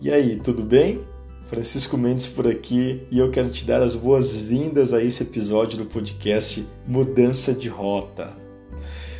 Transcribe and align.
E 0.00 0.12
aí, 0.12 0.36
tudo 0.36 0.62
bem? 0.62 1.04
Francisco 1.48 1.98
Mendes 1.98 2.28
por 2.28 2.46
aqui 2.46 3.02
e 3.10 3.18
eu 3.18 3.32
quero 3.32 3.50
te 3.50 3.64
dar 3.64 3.82
as 3.82 3.96
boas-vindas 3.96 4.94
a 4.94 5.02
esse 5.02 5.24
episódio 5.24 5.76
do 5.76 5.86
podcast 5.86 6.64
Mudança 6.86 7.52
de 7.52 7.68
Rota. 7.68 8.30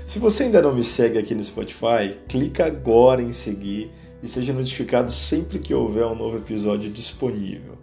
Se 0.06 0.20
você 0.20 0.45
ainda 0.45 0.62
não 0.62 0.72
me 0.72 0.84
segue 0.84 1.18
aqui 1.18 1.34
no 1.34 1.43
Spotify, 1.43 2.16
clica 2.29 2.64
agora 2.64 3.20
em 3.20 3.32
seguir 3.32 3.91
e 4.22 4.29
seja 4.29 4.52
notificado 4.52 5.11
sempre 5.11 5.59
que 5.59 5.75
houver 5.75 6.06
um 6.06 6.14
novo 6.14 6.36
episódio 6.36 6.88
disponível. 6.88 7.76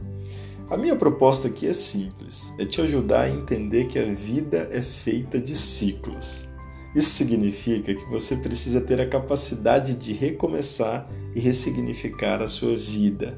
A 0.69 0.77
minha 0.77 0.95
proposta 0.95 1.49
aqui 1.49 1.67
é 1.67 1.73
simples: 1.73 2.53
é 2.57 2.65
te 2.65 2.79
ajudar 2.79 3.23
a 3.23 3.29
entender 3.29 3.87
que 3.87 3.99
a 3.99 4.05
vida 4.05 4.69
é 4.71 4.81
feita 4.81 5.37
de 5.37 5.53
ciclos. 5.53 6.47
Isso 6.95 7.09
significa 7.09 7.93
que 7.93 8.05
você 8.05 8.37
precisa 8.37 8.79
ter 8.79 9.01
a 9.01 9.07
capacidade 9.07 9.95
de 9.95 10.13
recomeçar 10.13 11.05
e 11.35 11.39
ressignificar 11.41 12.41
a 12.41 12.47
sua 12.47 12.77
vida. 12.77 13.37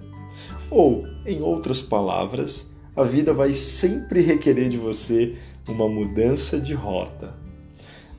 Ou, 0.69 1.07
em 1.25 1.41
outras 1.41 1.81
palavras, 1.81 2.69
a 2.95 3.03
vida 3.03 3.33
vai 3.33 3.53
sempre 3.53 4.21
requerer 4.21 4.69
de 4.69 4.77
você 4.77 5.35
uma 5.67 5.89
mudança 5.89 6.59
de 6.59 6.73
rota. 6.73 7.33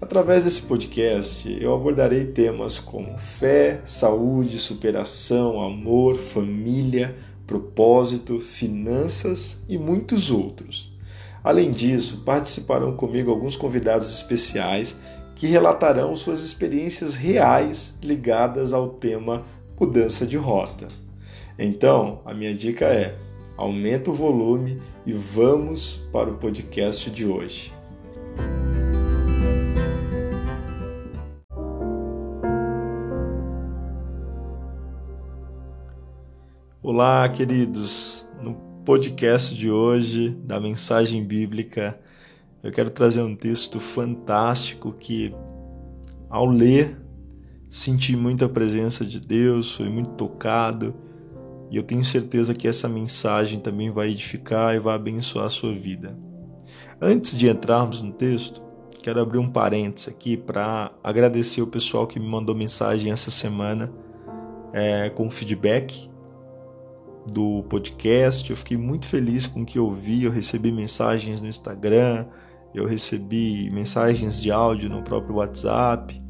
Através 0.00 0.44
desse 0.44 0.62
podcast, 0.62 1.56
eu 1.60 1.74
abordarei 1.74 2.26
temas 2.26 2.78
como 2.78 3.18
fé, 3.18 3.80
saúde, 3.84 4.58
superação, 4.58 5.60
amor, 5.60 6.16
família, 6.16 7.16
propósito, 7.46 8.38
finanças 8.38 9.60
e 9.68 9.76
muitos 9.76 10.30
outros. 10.30 10.96
Além 11.42 11.70
disso, 11.70 12.22
participarão 12.24 12.94
comigo 12.94 13.30
alguns 13.30 13.56
convidados 13.56 14.12
especiais 14.12 14.96
que 15.38 15.46
relatarão 15.46 16.16
suas 16.16 16.42
experiências 16.42 17.14
reais 17.14 17.96
ligadas 18.02 18.72
ao 18.72 18.88
tema 18.88 19.44
mudança 19.78 20.26
de 20.26 20.36
rota. 20.36 20.88
Então, 21.56 22.20
a 22.24 22.34
minha 22.34 22.52
dica 22.52 22.86
é: 22.86 23.16
aumenta 23.56 24.10
o 24.10 24.12
volume 24.12 24.82
e 25.06 25.12
vamos 25.12 26.08
para 26.12 26.28
o 26.28 26.36
podcast 26.38 27.08
de 27.08 27.24
hoje. 27.24 27.72
Olá, 36.82 37.28
queridos. 37.28 38.28
No 38.42 38.54
podcast 38.84 39.54
de 39.54 39.70
hoje 39.70 40.30
da 40.30 40.58
mensagem 40.58 41.24
bíblica, 41.24 41.96
eu 42.62 42.72
quero 42.72 42.90
trazer 42.90 43.22
um 43.22 43.36
texto 43.36 43.78
fantástico 43.78 44.92
que, 44.92 45.34
ao 46.28 46.46
ler, 46.46 46.98
senti 47.70 48.16
muita 48.16 48.48
presença 48.48 49.04
de 49.04 49.20
Deus, 49.20 49.74
fui 49.74 49.88
muito 49.88 50.10
tocado 50.10 50.94
e 51.70 51.76
eu 51.76 51.82
tenho 51.82 52.04
certeza 52.04 52.54
que 52.54 52.66
essa 52.66 52.88
mensagem 52.88 53.60
também 53.60 53.90
vai 53.90 54.08
edificar 54.08 54.74
e 54.74 54.78
vai 54.78 54.94
abençoar 54.94 55.46
a 55.46 55.50
sua 55.50 55.72
vida. 55.74 56.18
Antes 57.00 57.36
de 57.36 57.48
entrarmos 57.48 58.02
no 58.02 58.12
texto, 58.12 58.62
quero 59.02 59.20
abrir 59.20 59.38
um 59.38 59.50
parênteses 59.50 60.08
aqui 60.08 60.36
para 60.36 60.90
agradecer 61.04 61.62
o 61.62 61.66
pessoal 61.66 62.06
que 62.06 62.18
me 62.18 62.26
mandou 62.26 62.54
mensagem 62.54 63.12
essa 63.12 63.30
semana 63.30 63.92
é, 64.72 65.10
com 65.10 65.30
feedback 65.30 66.10
do 67.30 67.62
podcast. 67.64 68.50
Eu 68.50 68.56
fiquei 68.56 68.76
muito 68.76 69.06
feliz 69.06 69.46
com 69.46 69.62
o 69.62 69.66
que 69.66 69.78
eu 69.78 69.92
vi. 69.92 70.24
Eu 70.24 70.30
recebi 70.30 70.72
mensagens 70.72 71.40
no 71.40 71.46
Instagram, 71.46 72.26
eu 72.74 72.86
recebi 72.86 73.70
mensagens 73.70 74.40
de 74.40 74.50
áudio 74.50 74.88
no 74.88 75.02
próprio 75.02 75.36
WhatsApp, 75.36 76.22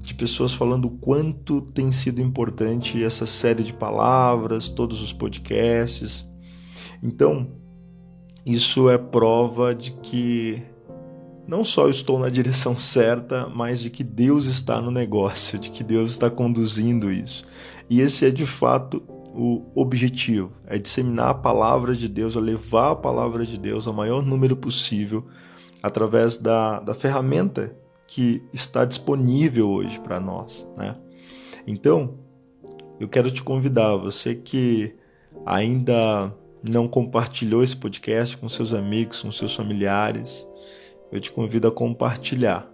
de 0.00 0.14
pessoas 0.14 0.52
falando 0.52 0.86
o 0.86 0.90
quanto 0.90 1.60
tem 1.60 1.90
sido 1.90 2.20
importante 2.20 3.02
essa 3.02 3.26
série 3.26 3.62
de 3.62 3.72
palavras, 3.72 4.68
todos 4.68 5.02
os 5.02 5.12
podcasts. 5.12 6.26
Então, 7.02 7.48
isso 8.46 8.88
é 8.88 8.96
prova 8.96 9.74
de 9.74 9.92
que 9.92 10.62
não 11.46 11.62
só 11.62 11.84
eu 11.84 11.90
estou 11.90 12.18
na 12.18 12.28
direção 12.28 12.74
certa, 12.76 13.48
mas 13.48 13.80
de 13.80 13.90
que 13.90 14.04
Deus 14.04 14.46
está 14.46 14.80
no 14.80 14.90
negócio, 14.90 15.58
de 15.58 15.70
que 15.70 15.84
Deus 15.84 16.10
está 16.10 16.30
conduzindo 16.30 17.10
isso. 17.10 17.44
E 17.88 18.00
esse 18.00 18.26
é 18.26 18.30
de 18.30 18.44
fato 18.44 19.02
o 19.34 19.62
objetivo 19.74 20.52
é 20.66 20.78
disseminar 20.78 21.28
a 21.28 21.34
palavra 21.34 21.94
de 21.94 22.08
Deus, 22.08 22.34
é 22.34 22.40
levar 22.40 22.90
a 22.90 22.96
palavra 22.96 23.46
de 23.46 23.56
Deus 23.58 23.86
ao 23.86 23.94
maior 23.94 24.20
número 24.20 24.56
possível 24.56 25.26
através 25.82 26.36
da, 26.36 26.80
da 26.80 26.94
ferramenta 26.94 27.76
que 28.06 28.42
está 28.52 28.84
disponível 28.84 29.68
hoje 29.68 30.00
para 30.00 30.18
nós. 30.18 30.68
Né? 30.76 30.96
Então, 31.66 32.18
eu 32.98 33.08
quero 33.08 33.30
te 33.30 33.42
convidar, 33.42 33.96
você 33.96 34.34
que 34.34 34.96
ainda 35.46 36.34
não 36.68 36.88
compartilhou 36.88 37.62
esse 37.62 37.76
podcast 37.76 38.36
com 38.36 38.48
seus 38.48 38.72
amigos, 38.72 39.22
com 39.22 39.30
seus 39.30 39.54
familiares, 39.54 40.46
eu 41.12 41.20
te 41.20 41.30
convido 41.30 41.68
a 41.68 41.72
compartilhar, 41.72 42.68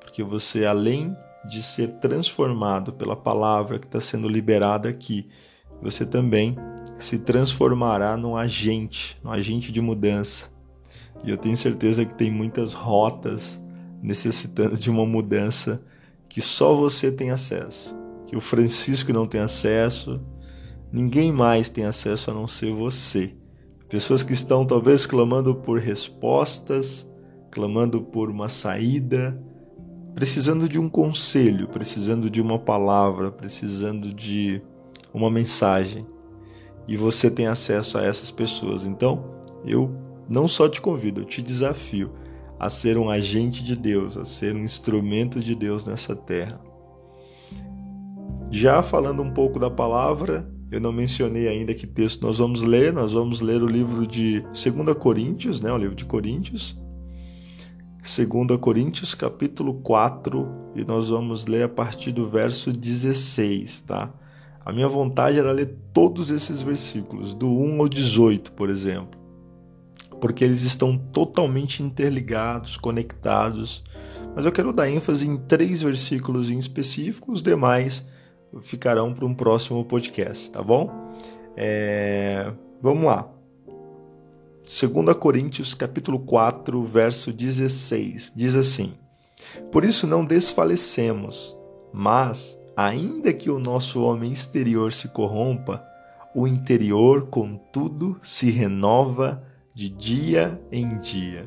porque 0.00 0.22
você, 0.22 0.64
além 0.64 1.14
de 1.48 1.62
ser 1.62 1.88
transformado 1.98 2.92
pela 2.92 3.14
palavra 3.14 3.78
que 3.78 3.86
está 3.86 4.00
sendo 4.00 4.28
liberada 4.28 4.88
aqui, 4.88 5.28
você 5.82 6.06
também 6.06 6.56
se 6.98 7.18
transformará 7.18 8.16
num 8.16 8.36
agente, 8.36 9.18
num 9.22 9.30
agente 9.30 9.70
de 9.70 9.80
mudança. 9.80 10.55
E 11.24 11.30
eu 11.30 11.36
tenho 11.36 11.56
certeza 11.56 12.04
que 12.04 12.14
tem 12.14 12.30
muitas 12.30 12.72
rotas 12.72 13.60
necessitando 14.02 14.76
de 14.76 14.90
uma 14.90 15.04
mudança 15.04 15.82
que 16.28 16.40
só 16.40 16.74
você 16.74 17.10
tem 17.10 17.30
acesso, 17.30 17.96
que 18.26 18.36
o 18.36 18.40
Francisco 18.40 19.12
não 19.12 19.26
tem 19.26 19.40
acesso, 19.40 20.20
ninguém 20.92 21.32
mais 21.32 21.68
tem 21.68 21.84
acesso 21.84 22.30
a 22.30 22.34
não 22.34 22.46
ser 22.46 22.72
você. 22.72 23.34
Pessoas 23.88 24.22
que 24.22 24.32
estão 24.32 24.66
talvez 24.66 25.06
clamando 25.06 25.54
por 25.54 25.78
respostas, 25.78 27.08
clamando 27.50 28.02
por 28.02 28.28
uma 28.28 28.48
saída, 28.48 29.40
precisando 30.14 30.68
de 30.68 30.78
um 30.78 30.88
conselho, 30.88 31.68
precisando 31.68 32.28
de 32.28 32.40
uma 32.40 32.58
palavra, 32.58 33.30
precisando 33.30 34.12
de 34.12 34.60
uma 35.14 35.30
mensagem 35.30 36.06
e 36.88 36.96
você 36.96 37.30
tem 37.30 37.46
acesso 37.46 37.98
a 37.98 38.04
essas 38.04 38.30
pessoas. 38.30 38.86
Então, 38.86 39.24
eu 39.64 39.90
não 40.28 40.48
só 40.48 40.68
te 40.68 40.80
convido, 40.80 41.20
eu 41.20 41.24
te 41.24 41.42
desafio 41.42 42.12
a 42.58 42.68
ser 42.68 42.96
um 42.96 43.10
agente 43.10 43.62
de 43.62 43.76
Deus, 43.76 44.16
a 44.16 44.24
ser 44.24 44.54
um 44.54 44.62
instrumento 44.62 45.40
de 45.40 45.54
Deus 45.54 45.84
nessa 45.84 46.16
terra. 46.16 46.60
Já 48.50 48.82
falando 48.82 49.22
um 49.22 49.32
pouco 49.32 49.58
da 49.58 49.70
palavra, 49.70 50.50
eu 50.70 50.80
não 50.80 50.92
mencionei 50.92 51.48
ainda 51.48 51.74
que 51.74 51.86
texto 51.86 52.26
nós 52.26 52.38
vamos 52.38 52.62
ler. 52.62 52.92
Nós 52.92 53.12
vamos 53.12 53.40
ler 53.40 53.62
o 53.62 53.66
livro 53.66 54.06
de 54.06 54.40
2 54.40 54.96
Coríntios, 54.98 55.60
né, 55.60 55.72
o 55.72 55.78
livro 55.78 55.94
de 55.94 56.04
Coríntios. 56.04 56.78
2 58.02 58.58
Coríntios, 58.60 59.14
capítulo 59.14 59.74
4, 59.74 60.46
e 60.76 60.84
nós 60.84 61.08
vamos 61.08 61.46
ler 61.46 61.64
a 61.64 61.68
partir 61.68 62.12
do 62.12 62.28
verso 62.28 62.72
16, 62.72 63.80
tá? 63.80 64.12
A 64.64 64.72
minha 64.72 64.86
vontade 64.86 65.38
era 65.38 65.50
ler 65.50 65.76
todos 65.92 66.30
esses 66.30 66.62
versículos, 66.62 67.34
do 67.34 67.48
1 67.48 67.80
ao 67.80 67.88
18, 67.88 68.52
por 68.52 68.70
exemplo, 68.70 69.18
porque 70.20 70.44
eles 70.44 70.62
estão 70.62 70.96
totalmente 70.96 71.82
interligados, 71.82 72.76
conectados. 72.76 73.84
Mas 74.34 74.44
eu 74.44 74.52
quero 74.52 74.72
dar 74.72 74.88
ênfase 74.88 75.28
em 75.28 75.36
três 75.36 75.82
versículos 75.82 76.50
em 76.50 76.58
específico, 76.58 77.32
os 77.32 77.42
demais 77.42 78.04
ficarão 78.62 79.12
para 79.12 79.26
um 79.26 79.34
próximo 79.34 79.84
podcast, 79.84 80.50
tá 80.50 80.62
bom? 80.62 80.90
É... 81.56 82.52
Vamos 82.80 83.04
lá. 83.04 83.28
2 84.64 85.16
Coríntios 85.16 85.74
capítulo 85.74 86.18
4, 86.20 86.82
verso 86.84 87.32
16, 87.32 88.32
diz 88.34 88.56
assim: 88.56 88.94
Por 89.70 89.84
isso 89.84 90.06
não 90.06 90.24
desfalecemos, 90.24 91.56
mas 91.92 92.58
Ainda 92.76 93.32
que 93.32 93.48
o 93.48 93.58
nosso 93.58 94.02
homem 94.02 94.30
exterior 94.30 94.92
se 94.92 95.08
corrompa, 95.08 95.82
o 96.34 96.46
interior, 96.46 97.28
contudo, 97.28 98.18
se 98.22 98.50
renova 98.50 99.42
de 99.76 99.90
dia 99.90 100.58
em 100.72 100.98
dia. 101.00 101.46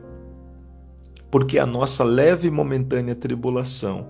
Porque 1.32 1.58
a 1.58 1.66
nossa 1.66 2.04
leve 2.04 2.48
e 2.48 2.52
momentânea 2.52 3.16
tribulação 3.16 4.06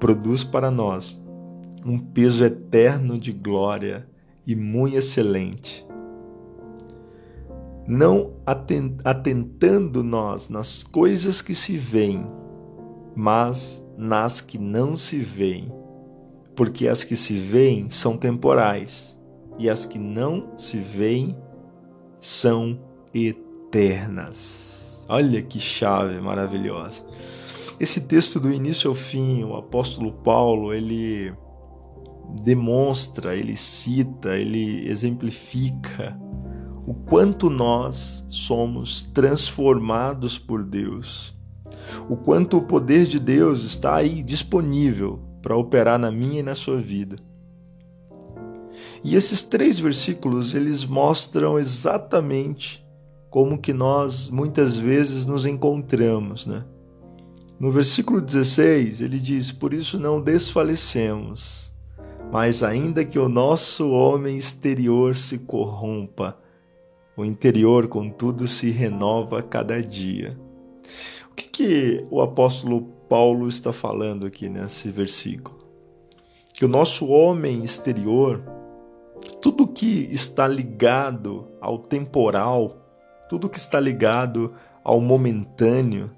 produz 0.00 0.42
para 0.42 0.72
nós 0.72 1.22
um 1.86 1.96
peso 1.96 2.44
eterno 2.44 3.16
de 3.16 3.32
glória 3.32 4.08
e 4.44 4.56
muito 4.56 4.96
excelente. 4.96 5.86
Não 7.86 8.32
atentando 9.04 10.02
nós 10.02 10.48
nas 10.48 10.82
coisas 10.82 11.40
que 11.40 11.54
se 11.54 11.76
veem, 11.76 12.26
mas 13.14 13.86
nas 13.96 14.40
que 14.40 14.58
não 14.58 14.96
se 14.96 15.20
veem 15.20 15.72
porque 16.56 16.88
as 16.88 17.04
que 17.04 17.16
se 17.16 17.34
veem 17.34 17.88
são 17.88 18.16
temporais 18.16 19.20
e 19.58 19.68
as 19.68 19.86
que 19.86 19.98
não 19.98 20.56
se 20.56 20.78
veem 20.78 21.36
são 22.20 22.78
eternas. 23.12 23.43
Olha 25.08 25.42
que 25.42 25.58
chave 25.58 26.20
maravilhosa. 26.20 27.04
Esse 27.80 28.00
texto 28.02 28.38
do 28.38 28.52
início 28.52 28.88
ao 28.88 28.94
fim, 28.94 29.42
o 29.42 29.56
apóstolo 29.56 30.12
Paulo, 30.12 30.72
ele 30.72 31.34
demonstra, 32.42 33.34
ele 33.34 33.56
cita, 33.56 34.36
ele 34.36 34.88
exemplifica 34.88 36.16
o 36.86 36.94
quanto 36.94 37.50
nós 37.50 38.24
somos 38.28 39.02
transformados 39.02 40.38
por 40.38 40.62
Deus, 40.62 41.36
o 42.08 42.16
quanto 42.16 42.58
o 42.58 42.62
poder 42.62 43.06
de 43.06 43.18
Deus 43.18 43.64
está 43.64 43.96
aí 43.96 44.22
disponível 44.22 45.20
para 45.42 45.56
operar 45.56 45.98
na 45.98 46.12
minha 46.12 46.40
e 46.40 46.44
na 46.44 46.54
sua 46.54 46.76
vida. 46.76 47.16
E 49.02 49.16
esses 49.16 49.42
três 49.42 49.78
versículos, 49.78 50.54
eles 50.54 50.84
mostram 50.84 51.58
exatamente 51.58 52.83
como 53.34 53.58
que 53.58 53.72
nós 53.72 54.30
muitas 54.30 54.76
vezes 54.76 55.26
nos 55.26 55.44
encontramos, 55.44 56.46
né? 56.46 56.64
No 57.58 57.68
versículo 57.72 58.20
16, 58.20 59.00
ele 59.00 59.18
diz: 59.18 59.50
Por 59.50 59.74
isso 59.74 59.98
não 59.98 60.20
desfalecemos, 60.20 61.74
mas 62.30 62.62
ainda 62.62 63.04
que 63.04 63.18
o 63.18 63.28
nosso 63.28 63.90
homem 63.90 64.36
exterior 64.36 65.16
se 65.16 65.40
corrompa, 65.40 66.38
o 67.16 67.24
interior, 67.24 67.88
contudo, 67.88 68.46
se 68.46 68.70
renova 68.70 69.42
cada 69.42 69.82
dia. 69.82 70.38
O 71.28 71.34
que, 71.34 71.48
que 71.48 72.06
o 72.12 72.22
apóstolo 72.22 72.82
Paulo 73.08 73.48
está 73.48 73.72
falando 73.72 74.26
aqui 74.26 74.48
nesse 74.48 74.90
versículo? 74.90 75.58
Que 76.52 76.64
o 76.64 76.68
nosso 76.68 77.08
homem 77.08 77.64
exterior, 77.64 78.40
tudo 79.42 79.66
que 79.66 80.08
está 80.12 80.46
ligado 80.46 81.48
ao 81.60 81.78
temporal, 81.78 82.83
tudo 83.28 83.48
que 83.48 83.58
está 83.58 83.80
ligado 83.80 84.54
ao 84.82 85.00
momentâneo, 85.00 86.10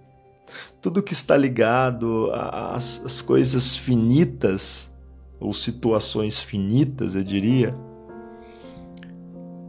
tudo 0.81 1.03
que 1.03 1.13
está 1.13 1.37
ligado 1.37 2.31
às, 2.33 3.03
às 3.05 3.21
coisas 3.21 3.77
finitas, 3.77 4.91
ou 5.39 5.53
situações 5.53 6.41
finitas, 6.41 7.15
eu 7.15 7.23
diria, 7.23 7.77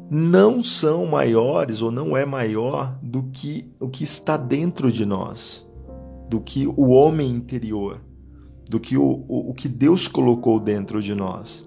não 0.09 0.63
são 0.63 1.05
maiores 1.05 1.81
ou 1.81 1.91
não 1.91 2.15
é 2.15 2.25
maior 2.25 2.97
do 3.01 3.23
que 3.23 3.69
o 3.79 3.89
que 3.89 4.03
está 4.03 4.37
dentro 4.37 4.91
de 4.91 5.05
nós, 5.05 5.67
do 6.29 6.39
que 6.39 6.65
o 6.65 6.89
homem 6.89 7.29
interior, 7.29 8.01
do 8.69 8.79
que 8.79 8.97
o, 8.97 9.25
o, 9.27 9.49
o 9.49 9.53
que 9.53 9.67
Deus 9.67 10.07
colocou 10.07 10.59
dentro 10.59 11.01
de 11.01 11.13
nós. 11.13 11.66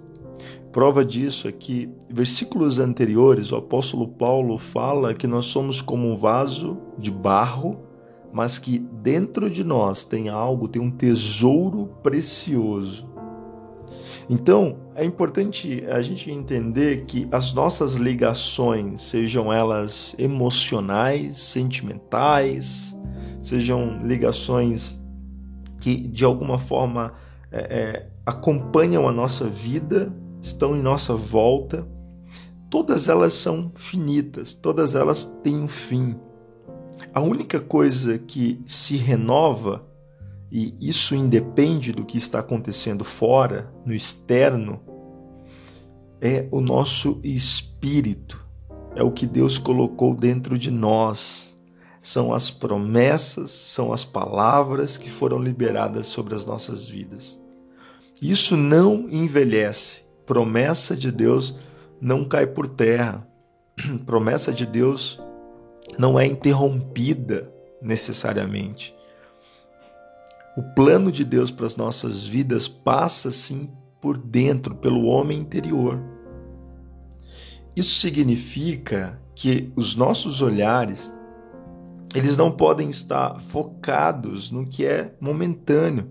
Prova 0.73 1.05
disso 1.05 1.49
é 1.49 1.53
que, 1.53 1.91
versículos 2.09 2.79
anteriores, 2.79 3.51
o 3.51 3.57
apóstolo 3.57 4.07
Paulo 4.07 4.57
fala 4.57 5.15
que 5.15 5.27
nós 5.27 5.47
somos 5.47 5.83
como 5.83 6.09
um 6.09 6.17
vaso 6.17 6.79
de 6.97 7.11
barro, 7.11 7.81
mas 8.33 8.57
que 8.57 8.79
dentro 8.79 9.51
de 9.51 9.65
nós 9.65 10.05
tem 10.05 10.29
algo, 10.29 10.69
tem 10.69 10.81
um 10.81 10.91
tesouro 10.91 11.89
precioso. 12.03 13.11
Então, 14.29 14.77
é 14.95 15.05
importante 15.05 15.85
a 15.89 16.01
gente 16.01 16.31
entender 16.31 17.05
que 17.05 17.27
as 17.33 17.53
nossas 17.53 17.95
ligações, 17.95 19.01
sejam 19.01 19.53
elas 19.53 20.15
emocionais, 20.17 21.37
sentimentais, 21.37 22.97
sejam 23.43 24.01
ligações 24.05 24.97
que 25.81 25.97
de 25.97 26.25
alguma 26.25 26.61
forma 26.61 27.15
é, 27.51 27.59
é, 27.59 28.09
acompanham 28.25 29.09
a 29.09 29.13
nossa 29.13 29.49
vida, 29.49 30.15
estão 30.41 30.77
em 30.77 30.83
nossa 30.83 31.15
volta, 31.15 31.87
todas 32.69 33.09
elas 33.09 33.33
são 33.33 33.73
finitas, 33.75 34.55
todas 34.55 34.95
elas 34.95 35.25
têm 35.43 35.57
um 35.57 35.69
fim. 35.69 36.17
A 37.13 37.21
única 37.21 37.59
coisa 37.59 38.19
que 38.19 38.63
se 38.67 38.97
renova 38.97 39.89
e 40.51 40.75
isso 40.81 41.15
independe 41.15 41.93
do 41.93 42.05
que 42.05 42.19
está 42.19 42.41
acontecendo 42.41 43.05
fora, 43.05 43.73
no 43.87 43.95
externo, 43.95 44.81
é 46.21 46.49
o 46.51 46.61
nosso 46.61 47.21
espírito, 47.23 48.45
é 48.97 49.03
o 49.03 49.13
que 49.13 49.27
Deus 49.27 49.59
colocou 49.59 50.15
dentro 50.15 50.59
de 50.59 50.71
nós. 50.71 51.59
São 52.03 52.35
as 52.35 52.51
promessas, 52.51 53.51
são 53.51 53.93
as 53.93 54.05
palavras 54.05 54.99
que 54.99 55.09
foram 55.09 55.39
liberadas 55.39 56.09
sobre 56.09 56.35
as 56.35 56.45
nossas 56.45 56.89
vidas. 56.89 57.41
Isso 58.21 58.57
não 58.57 59.09
envelhece. 59.09 60.03
Promessa 60.31 60.97
de 60.97 61.11
Deus 61.11 61.57
não 62.01 62.25
cai 62.25 62.47
por 62.47 62.69
terra. 62.69 63.27
Promessa 64.07 64.53
de 64.53 64.65
Deus 64.65 65.21
não 65.99 66.17
é 66.17 66.25
interrompida 66.25 67.53
necessariamente. 67.83 68.95
O 70.57 70.63
plano 70.63 71.11
de 71.11 71.25
Deus 71.25 71.51
para 71.51 71.67
as 71.67 71.75
nossas 71.75 72.25
vidas 72.25 72.69
passa 72.69 73.33
sim 73.33 73.73
por 74.01 74.17
dentro, 74.17 74.77
pelo 74.77 75.07
homem 75.07 75.37
interior. 75.37 76.01
Isso 77.75 77.99
significa 77.99 79.21
que 79.35 79.73
os 79.75 79.97
nossos 79.97 80.41
olhares 80.43 81.13
eles 82.15 82.37
não 82.37 82.53
podem 82.53 82.89
estar 82.89 83.41
focados 83.41 84.53
no 84.53 84.65
que 84.65 84.87
é 84.87 85.13
momentâneo. 85.21 86.09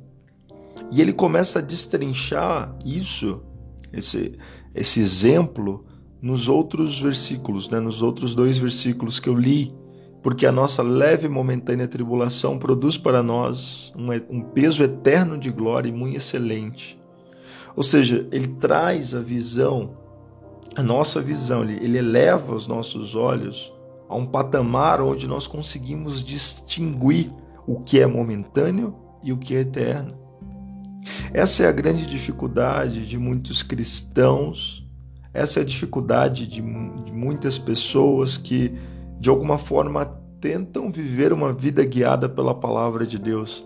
E 0.92 1.00
ele 1.00 1.14
começa 1.14 1.60
a 1.60 1.62
destrinchar 1.62 2.76
isso, 2.86 3.46
esse, 3.92 4.38
esse 4.74 5.00
exemplo, 5.00 5.86
nos 6.22 6.48
outros 6.48 7.00
versículos, 7.02 7.70
né? 7.70 7.80
nos 7.80 8.02
outros 8.02 8.36
dois 8.36 8.58
versículos 8.58 9.20
que 9.20 9.30
eu 9.30 9.36
li 9.36 9.74
porque 10.22 10.46
a 10.46 10.52
nossa 10.52 10.82
leve 10.82 11.28
e 11.28 11.30
momentânea 11.30 11.88
tribulação 11.88 12.58
produz 12.58 12.98
para 12.98 13.24
nós 13.24 13.94
um, 13.96 14.12
um 14.38 14.42
peso 14.42 14.84
eterno 14.84 15.38
de 15.38 15.50
glória 15.50 15.90
e 15.90 15.94
muito 15.94 16.18
excelente. 16.18 17.00
Ou 17.76 17.84
seja, 17.84 18.28
ele 18.32 18.48
traz 18.48 19.16
a 19.16 19.22
visão, 19.22 19.98
a 20.76 20.84
nossa 20.84 21.22
visão, 21.22 21.64
ele, 21.64 21.84
ele 21.84 21.98
eleva 21.98 22.54
os 22.54 22.68
nossos 22.68 23.16
olhos 23.16 23.72
a 24.10 24.16
um 24.16 24.26
patamar 24.26 25.02
onde 25.02 25.28
nós 25.28 25.48
conseguimos 25.48 26.24
distinguir 26.24 27.32
o 27.66 27.80
que 27.80 28.00
é 28.00 28.08
momentâneo 28.08 28.96
e 29.24 29.32
o 29.32 29.38
que 29.38 29.56
é 29.56 29.60
eterno. 29.60 30.19
Essa 31.34 31.64
é 31.64 31.68
a 31.68 31.72
grande 31.72 32.06
dificuldade 32.06 33.06
de 33.06 33.18
muitos 33.18 33.62
cristãos, 33.62 34.86
essa 35.34 35.60
é 35.60 35.62
a 35.62 35.66
dificuldade 35.66 36.48
de, 36.48 36.62
de 36.62 37.12
muitas 37.12 37.58
pessoas 37.58 38.38
que 38.38 38.74
de 39.20 39.30
alguma 39.30 39.58
forma 39.58 40.06
tentam 40.42 40.92
viver 40.92 41.32
uma 41.34 41.54
vida 41.54 41.84
guiada 41.84 42.28
pela 42.28 42.56
palavra 42.56 43.06
de 43.06 43.20
Deus. 43.20 43.64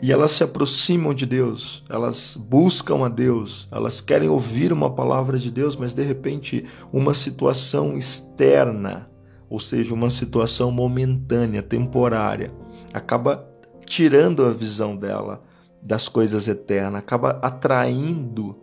E 0.00 0.12
elas 0.12 0.32
se 0.32 0.42
aproximam 0.42 1.12
de 1.12 1.26
Deus, 1.26 1.84
elas 1.88 2.36
buscam 2.36 3.04
a 3.04 3.08
Deus, 3.08 3.68
elas 3.70 4.00
querem 4.00 4.28
ouvir 4.28 4.72
uma 4.72 4.90
palavra 4.90 5.38
de 5.38 5.50
Deus, 5.50 5.76
mas 5.76 5.92
de 5.92 6.02
repente 6.02 6.64
uma 6.92 7.12
situação 7.12 7.96
externa, 7.96 9.10
ou 9.50 9.58
seja, 9.58 9.92
uma 9.92 10.08
situação 10.08 10.70
momentânea, 10.70 11.62
temporária, 11.62 12.52
acaba 12.92 13.46
tirando 13.86 14.44
a 14.44 14.50
visão 14.50 14.96
dela 14.96 15.42
das 15.82 16.08
coisas 16.08 16.48
eternas, 16.48 17.00
acaba 17.00 17.38
atraindo 17.42 18.56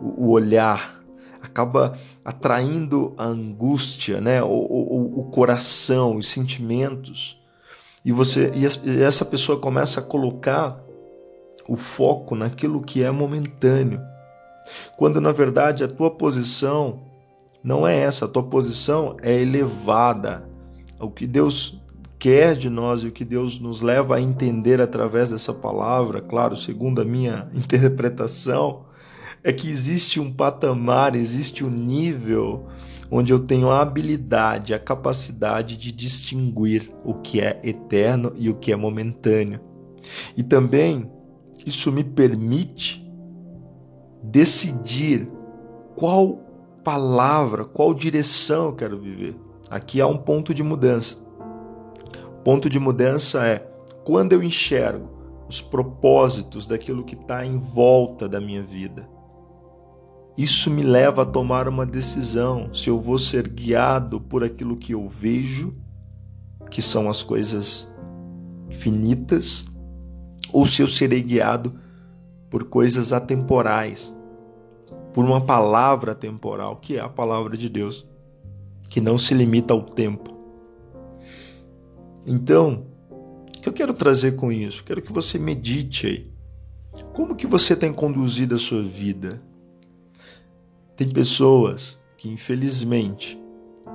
o 0.00 0.30
olhar 0.30 1.02
acaba 1.42 1.98
atraindo 2.24 3.12
a 3.18 3.24
angústia, 3.24 4.20
né? 4.20 4.40
o, 4.42 4.46
o, 4.46 5.20
o 5.20 5.24
coração, 5.24 6.16
os 6.16 6.28
sentimentos. 6.28 7.36
E 8.04 8.12
você 8.12 8.52
e 8.54 9.02
essa 9.02 9.24
pessoa 9.24 9.58
começa 9.58 10.00
a 10.00 10.02
colocar 10.02 10.80
o 11.68 11.76
foco 11.76 12.34
naquilo 12.36 12.80
que 12.80 13.02
é 13.02 13.10
momentâneo. 13.10 14.00
Quando 14.96 15.20
na 15.20 15.32
verdade 15.32 15.82
a 15.82 15.88
tua 15.88 16.10
posição 16.10 17.00
não 17.62 17.86
é 17.86 17.96
essa, 17.96 18.24
a 18.24 18.28
tua 18.28 18.42
posição 18.44 19.16
é 19.20 19.32
elevada. 19.40 20.48
O 21.00 21.10
que 21.10 21.26
Deus 21.26 21.81
quer 22.22 22.54
de 22.54 22.70
nós 22.70 23.02
e 23.02 23.08
o 23.08 23.10
que 23.10 23.24
Deus 23.24 23.58
nos 23.58 23.80
leva 23.80 24.14
a 24.14 24.20
entender 24.20 24.80
através 24.80 25.30
dessa 25.30 25.52
palavra, 25.52 26.20
claro, 26.20 26.56
segundo 26.56 27.00
a 27.00 27.04
minha 27.04 27.50
interpretação, 27.52 28.84
é 29.42 29.52
que 29.52 29.68
existe 29.68 30.20
um 30.20 30.32
patamar, 30.32 31.16
existe 31.16 31.64
um 31.64 31.68
nível 31.68 32.68
onde 33.10 33.32
eu 33.32 33.40
tenho 33.40 33.70
a 33.70 33.82
habilidade, 33.82 34.72
a 34.72 34.78
capacidade 34.78 35.76
de 35.76 35.90
distinguir 35.90 36.92
o 37.04 37.14
que 37.14 37.40
é 37.40 37.60
eterno 37.64 38.32
e 38.36 38.48
o 38.48 38.54
que 38.54 38.70
é 38.70 38.76
momentâneo. 38.76 39.58
E 40.36 40.44
também 40.44 41.10
isso 41.66 41.90
me 41.90 42.04
permite 42.04 43.04
decidir 44.22 45.28
qual 45.96 46.38
palavra, 46.84 47.64
qual 47.64 47.92
direção 47.92 48.66
eu 48.66 48.72
quero 48.74 48.96
viver. 48.96 49.34
Aqui 49.68 50.00
há 50.00 50.06
um 50.06 50.18
ponto 50.18 50.54
de 50.54 50.62
mudança. 50.62 51.18
Ponto 52.44 52.68
de 52.68 52.78
mudança 52.78 53.46
é 53.46 53.58
quando 54.04 54.32
eu 54.32 54.42
enxergo 54.42 55.08
os 55.48 55.60
propósitos 55.60 56.66
daquilo 56.66 57.04
que 57.04 57.14
está 57.14 57.44
em 57.44 57.58
volta 57.58 58.28
da 58.28 58.40
minha 58.40 58.62
vida 58.62 59.08
isso 60.36 60.70
me 60.70 60.82
leva 60.82 61.22
a 61.22 61.26
tomar 61.26 61.68
uma 61.68 61.84
decisão 61.84 62.72
se 62.72 62.88
eu 62.88 62.98
vou 62.98 63.18
ser 63.18 63.48
guiado 63.48 64.18
por 64.20 64.42
aquilo 64.42 64.76
que 64.76 64.92
eu 64.92 65.06
vejo, 65.06 65.76
que 66.70 66.80
são 66.80 67.08
as 67.08 67.22
coisas 67.22 67.92
finitas, 68.70 69.66
ou 70.50 70.66
se 70.66 70.80
eu 70.80 70.88
serei 70.88 71.22
guiado 71.22 71.78
por 72.48 72.64
coisas 72.64 73.12
atemporais, 73.12 74.14
por 75.12 75.22
uma 75.22 75.40
palavra 75.42 76.14
temporal, 76.14 76.76
que 76.76 76.96
é 76.96 77.00
a 77.00 77.08
palavra 77.10 77.54
de 77.56 77.68
Deus, 77.68 78.06
que 78.88 79.02
não 79.02 79.18
se 79.18 79.34
limita 79.34 79.74
ao 79.74 79.82
tempo. 79.82 80.41
Então, 82.26 82.86
o 83.56 83.60
que 83.60 83.68
eu 83.68 83.72
quero 83.72 83.94
trazer 83.94 84.36
com 84.36 84.50
isso? 84.52 84.84
Quero 84.84 85.02
que 85.02 85.12
você 85.12 85.38
medite 85.38 86.06
aí. 86.06 86.32
Como 87.12 87.34
que 87.34 87.46
você 87.46 87.74
tem 87.74 87.92
conduzido 87.92 88.54
a 88.54 88.58
sua 88.58 88.82
vida? 88.82 89.42
Tem 90.96 91.10
pessoas 91.10 91.98
que, 92.16 92.28
infelizmente, 92.28 93.40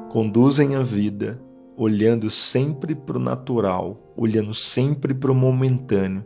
conduzem 0.10 0.76
a 0.76 0.82
vida 0.82 1.40
olhando 1.78 2.30
sempre 2.30 2.96
para 2.96 3.18
o 3.18 3.22
natural, 3.22 4.14
olhando 4.18 4.54
sempre 4.54 5.14
para 5.14 5.32
o 5.32 5.36
momentâneo. 5.36 6.26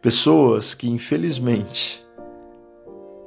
Pessoas 0.00 0.74
que, 0.74 0.88
infelizmente, 0.88 2.04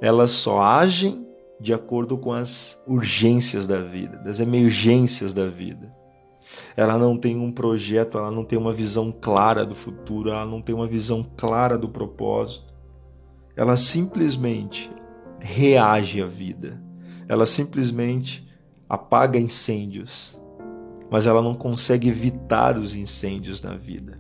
elas 0.02 0.32
só 0.32 0.60
agem 0.60 1.26
de 1.60 1.74
acordo 1.74 2.18
com 2.18 2.34
as 2.34 2.82
urgências 2.88 3.68
da 3.68 3.80
vida, 3.80 4.18
das 4.18 4.40
emergências 4.40 5.32
da 5.32 5.48
vida. 5.48 6.01
Ela 6.76 6.98
não 6.98 7.18
tem 7.18 7.38
um 7.38 7.52
projeto, 7.52 8.18
ela 8.18 8.32
não 8.32 8.44
tem 8.44 8.58
uma 8.58 8.74
visão 8.74 9.12
clara 9.12 9.66
do 9.66 9.76
futuro, 9.76 10.30
ela 10.30 10.46
não 10.46 10.62
tem 10.62 10.74
uma 10.74 10.88
visão 10.88 11.26
clara 11.38 11.78
do 11.78 11.90
propósito. 11.90 12.74
Ela 13.56 13.78
simplesmente 13.78 14.92
reage 15.40 16.22
à 16.22 16.26
vida. 16.26 16.82
Ela 17.28 17.46
simplesmente 17.46 18.48
apaga 18.90 19.40
incêndios, 19.40 20.42
mas 21.10 21.26
ela 21.26 21.42
não 21.42 21.54
consegue 21.54 22.10
evitar 22.10 22.78
os 22.78 22.96
incêndios 22.96 23.62
na 23.62 23.76
vida. 23.76 24.20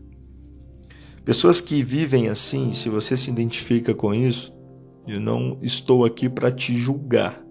Pessoas 1.23 1.61
que 1.61 1.83
vivem 1.83 2.29
assim, 2.29 2.71
se 2.71 2.89
você 2.89 3.15
se 3.15 3.29
identifica 3.29 3.93
com 3.93 4.13
isso, 4.13 4.53
eu 5.07 5.19
não 5.19 5.57
estou 5.61 6.05
aqui 6.05 6.29
para 6.29 6.51
te 6.51 6.75
julgar, 6.75 7.43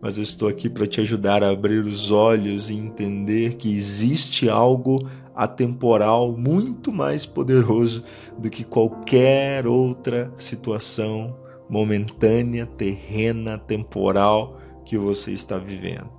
mas 0.00 0.16
eu 0.16 0.22
estou 0.22 0.48
aqui 0.48 0.68
para 0.68 0.86
te 0.86 1.00
ajudar 1.00 1.42
a 1.42 1.50
abrir 1.50 1.84
os 1.84 2.10
olhos 2.10 2.70
e 2.70 2.74
entender 2.74 3.54
que 3.54 3.74
existe 3.74 4.48
algo 4.48 5.06
atemporal 5.34 6.36
muito 6.36 6.92
mais 6.92 7.26
poderoso 7.26 8.04
do 8.38 8.48
que 8.50 8.64
qualquer 8.64 9.66
outra 9.66 10.32
situação 10.36 11.36
momentânea, 11.68 12.66
terrena, 12.66 13.58
temporal 13.58 14.58
que 14.84 14.96
você 14.96 15.32
está 15.32 15.58
vivendo. 15.58 16.10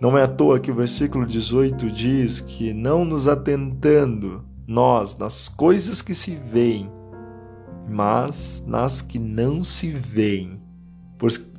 Não 0.00 0.16
é 0.16 0.22
à 0.22 0.28
toa 0.28 0.58
que 0.58 0.70
o 0.70 0.74
versículo 0.74 1.26
18 1.26 1.90
diz 1.90 2.40
que 2.40 2.72
não 2.72 3.04
nos 3.04 3.28
atentando 3.28 4.44
nós 4.66 5.16
nas 5.16 5.48
coisas 5.48 6.02
que 6.02 6.14
se 6.14 6.34
veem, 6.34 6.90
mas 7.88 8.64
nas 8.66 9.00
que 9.00 9.18
não 9.18 9.62
se 9.62 9.90
veem, 9.90 10.60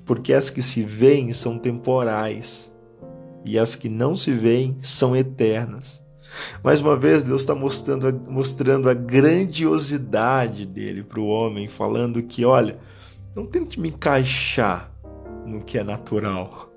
porque 0.08 0.34
as 0.34 0.50
que 0.50 0.62
se 0.62 0.82
veem 0.82 1.34
são 1.34 1.60
temporais 1.60 2.74
e 3.44 3.60
as 3.60 3.76
que 3.76 3.90
não 3.90 4.16
se 4.16 4.32
veem 4.32 4.78
são 4.80 5.16
eternas. 5.16 6.02
Mais 6.64 6.80
uma 6.80 6.96
vez, 6.96 7.24
Deus 7.24 7.42
está 7.42 7.54
mostrando, 7.54 8.22
mostrando 8.28 8.90
a 8.90 8.94
grandiosidade 8.94 10.66
dele 10.66 11.04
para 11.04 11.20
o 11.20 11.28
homem, 11.28 11.68
falando 11.68 12.24
que, 12.24 12.46
olha, 12.46 12.80
não 13.36 13.46
tente 13.46 13.80
me 13.80 13.90
encaixar 13.90 14.92
no 15.46 15.62
que 15.62 15.78
é 15.78 15.84
natural. 15.84 16.72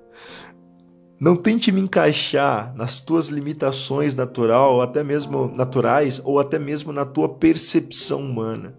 Não 1.19 1.35
tente 1.35 1.71
me 1.71 1.79
encaixar 1.79 2.75
nas 2.75 2.99
tuas 2.99 3.27
limitações 3.27 4.13
natural, 4.15 4.75
ou 4.75 4.81
até 4.81 5.03
mesmo 5.03 5.51
naturais, 5.55 6.21
ou 6.23 6.39
até 6.39 6.59
mesmo 6.59 6.91
na 6.91 7.05
tua 7.05 7.29
percepção 7.29 8.19
humana. 8.19 8.75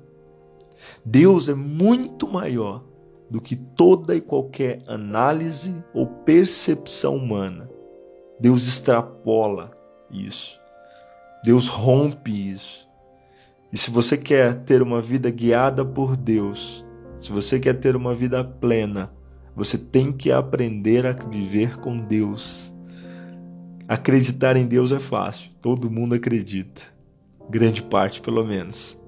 Deus 1.05 1.49
é 1.49 1.55
muito 1.55 2.29
maior 2.29 2.92
do 3.33 3.41
que 3.41 3.57
toda 3.57 4.15
e 4.15 4.21
qualquer 4.21 4.83
análise 4.87 5.83
ou 5.95 6.07
percepção 6.07 7.17
humana. 7.17 7.67
Deus 8.39 8.69
extrapola 8.69 9.71
isso. 10.11 10.61
Deus 11.43 11.67
rompe 11.67 12.53
isso. 12.53 12.87
E 13.73 13.79
se 13.79 13.91
você 13.91 14.19
quer 14.19 14.57
ter 14.65 14.83
uma 14.83 15.01
vida 15.01 15.31
guiada 15.31 15.83
por 15.83 16.15
Deus, 16.15 16.85
se 17.19 17.33
você 17.33 17.59
quer 17.59 17.81
ter 17.81 17.97
uma 17.97 18.15
vida 18.15 18.45
plena, 18.45 19.11
você 19.57 19.79
tem 19.79 20.13
que 20.13 20.31
aprender 20.31 21.07
a 21.07 21.13
viver 21.13 21.79
com 21.79 21.99
Deus. 21.99 22.71
Acreditar 23.89 24.59
em 24.59 24.67
Deus 24.67 24.93
é 24.93 24.99
fácil, 24.99 25.53
todo 25.63 25.91
mundo 25.91 26.15
acredita, 26.15 26.83
grande 27.49 27.83
parte 27.83 28.21
pelo 28.21 28.45
menos. 28.45 29.01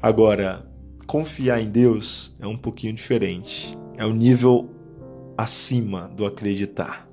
Agora, 0.00 0.66
confiar 1.04 1.60
em 1.60 1.70
Deus 1.70 2.34
é 2.40 2.46
um 2.46 2.56
pouquinho 2.56 2.92
diferente. 2.92 3.76
É 3.96 4.04
o 4.04 4.08
um 4.08 4.14
nível 4.14 4.70
acima 5.36 6.10
do 6.14 6.24
acreditar. 6.26 7.08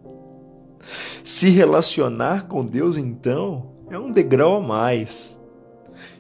Se 1.24 1.50
relacionar 1.50 2.48
com 2.48 2.66
Deus, 2.66 2.98
então, 2.98 3.72
é 3.90 3.98
um 3.98 4.12
degrau 4.12 4.56
a 4.56 4.62
mais. 4.62 5.40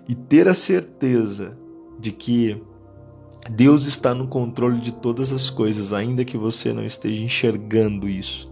E 0.07 0.13
ter 0.13 0.47
a 0.47 0.53
certeza 0.53 1.57
de 1.99 2.11
que 2.11 2.61
Deus 3.49 3.87
está 3.87 4.13
no 4.13 4.27
controle 4.27 4.79
de 4.79 4.93
todas 4.93 5.31
as 5.31 5.49
coisas, 5.49 5.93
ainda 5.93 6.25
que 6.25 6.37
você 6.37 6.73
não 6.73 6.83
esteja 6.83 7.23
enxergando 7.23 8.07
isso. 8.07 8.51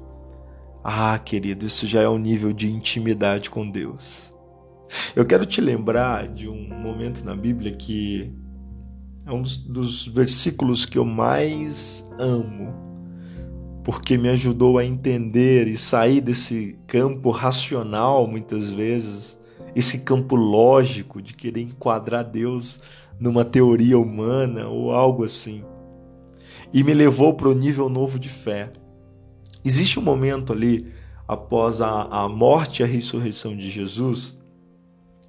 Ah, 0.83 1.19
querido, 1.19 1.65
isso 1.65 1.85
já 1.85 2.01
é 2.01 2.09
um 2.09 2.17
nível 2.17 2.53
de 2.53 2.71
intimidade 2.71 3.49
com 3.49 3.69
Deus. 3.69 4.33
Eu 5.15 5.25
quero 5.25 5.45
te 5.45 5.61
lembrar 5.61 6.27
de 6.27 6.49
um 6.49 6.67
momento 6.67 7.23
na 7.23 7.35
Bíblia 7.35 7.75
que 7.75 8.33
é 9.29 9.33
um 9.33 9.43
dos, 9.43 9.57
dos 9.57 10.07
versículos 10.07 10.88
que 10.88 10.98
eu 10.98 11.05
mais 11.05 12.03
amo, 12.17 12.74
porque 13.83 14.17
me 14.17 14.27
ajudou 14.29 14.79
a 14.79 14.86
entender 14.86 15.67
e 15.67 15.77
sair 15.77 16.19
desse 16.19 16.79
campo 16.88 17.29
racional, 17.29 18.25
muitas 18.27 18.71
vezes, 18.71 19.38
esse 19.75 20.00
campo 20.00 20.36
lógico 20.36 21.21
de 21.21 21.36
querer 21.36 21.62
enquadrar 21.62 22.24
Deus 22.24 22.81
numa 23.19 23.45
teoria 23.45 24.00
humana 24.00 24.67
ou 24.67 24.91
algo 24.91 25.24
assim. 25.24 25.63
E 26.74 26.83
me 26.83 26.93
levou 26.95 27.36
para 27.36 27.50
o 27.50 27.53
nível 27.53 27.88
novo 27.88 28.17
de 28.17 28.29
fé. 28.29 28.74
Existe 29.63 30.00
um 30.00 30.03
momento 30.03 30.53
ali, 30.53 30.91
após 31.27 31.81
a, 31.81 32.03
a 32.03 32.27
morte 32.27 32.81
e 32.81 32.83
a 32.83 32.88
ressurreição 32.88 33.55
de 33.55 33.69
Jesus, 33.69 34.36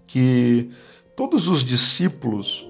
que 0.06 0.70
todos 1.14 1.48
os 1.48 1.62
discípulos 1.62 2.69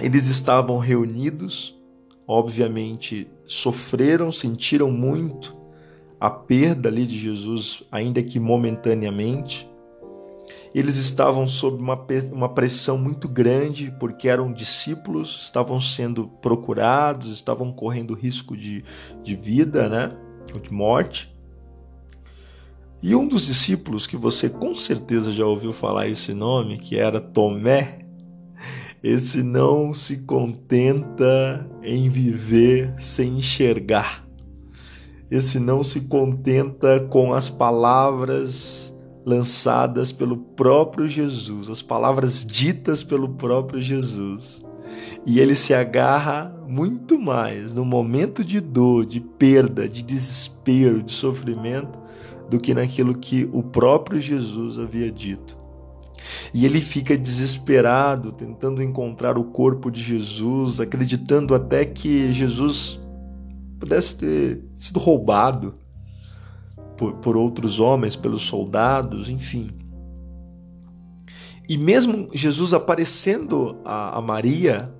eles 0.00 0.26
estavam 0.26 0.78
reunidos, 0.78 1.78
obviamente 2.26 3.28
sofreram, 3.46 4.32
sentiram 4.32 4.90
muito 4.90 5.56
a 6.18 6.30
perda 6.30 6.88
ali 6.88 7.04
de 7.04 7.18
Jesus, 7.18 7.82
ainda 7.90 8.22
que 8.22 8.38
momentaneamente. 8.38 9.68
Eles 10.74 10.96
estavam 10.96 11.46
sob 11.46 11.82
uma, 11.82 12.06
uma 12.32 12.48
pressão 12.48 12.96
muito 12.96 13.28
grande, 13.28 13.92
porque 14.00 14.28
eram 14.28 14.52
discípulos, 14.52 15.42
estavam 15.42 15.80
sendo 15.80 16.28
procurados, 16.40 17.30
estavam 17.30 17.72
correndo 17.72 18.14
risco 18.14 18.56
de, 18.56 18.82
de 19.22 19.34
vida, 19.34 19.88
né? 19.88 20.16
De 20.62 20.72
morte. 20.72 21.34
E 23.02 23.16
um 23.16 23.26
dos 23.26 23.46
discípulos, 23.46 24.06
que 24.06 24.16
você 24.16 24.48
com 24.48 24.74
certeza 24.74 25.32
já 25.32 25.44
ouviu 25.44 25.72
falar 25.72 26.06
esse 26.06 26.32
nome, 26.32 26.78
que 26.78 26.96
era 26.96 27.20
Tomé, 27.20 28.01
esse 29.02 29.42
não 29.42 29.92
se 29.92 30.18
contenta 30.18 31.68
em 31.82 32.08
viver 32.08 32.94
sem 33.00 33.38
enxergar. 33.38 34.24
Esse 35.28 35.58
não 35.58 35.82
se 35.82 36.02
contenta 36.02 37.00
com 37.00 37.32
as 37.32 37.48
palavras 37.48 38.94
lançadas 39.24 40.12
pelo 40.12 40.36
próprio 40.36 41.08
Jesus, 41.08 41.68
as 41.68 41.82
palavras 41.82 42.44
ditas 42.44 43.02
pelo 43.02 43.30
próprio 43.30 43.80
Jesus. 43.80 44.62
E 45.26 45.40
ele 45.40 45.56
se 45.56 45.74
agarra 45.74 46.54
muito 46.68 47.18
mais 47.18 47.74
no 47.74 47.84
momento 47.84 48.44
de 48.44 48.60
dor, 48.60 49.04
de 49.04 49.20
perda, 49.20 49.88
de 49.88 50.02
desespero, 50.02 51.02
de 51.02 51.12
sofrimento, 51.12 51.98
do 52.48 52.60
que 52.60 52.72
naquilo 52.72 53.16
que 53.16 53.48
o 53.52 53.62
próprio 53.62 54.20
Jesus 54.20 54.78
havia 54.78 55.10
dito. 55.10 55.61
E 56.52 56.64
ele 56.64 56.80
fica 56.80 57.16
desesperado, 57.16 58.32
tentando 58.32 58.82
encontrar 58.82 59.38
o 59.38 59.44
corpo 59.44 59.90
de 59.90 60.02
Jesus, 60.02 60.80
acreditando 60.80 61.54
até 61.54 61.84
que 61.84 62.32
Jesus 62.32 63.00
pudesse 63.78 64.16
ter 64.16 64.64
sido 64.78 64.98
roubado 64.98 65.74
por, 66.96 67.14
por 67.14 67.36
outros 67.36 67.80
homens, 67.80 68.14
pelos 68.14 68.42
soldados, 68.42 69.28
enfim. 69.28 69.70
E 71.68 71.76
mesmo 71.76 72.28
Jesus 72.32 72.72
aparecendo 72.74 73.76
a, 73.84 74.18
a 74.18 74.20
Maria, 74.20 74.92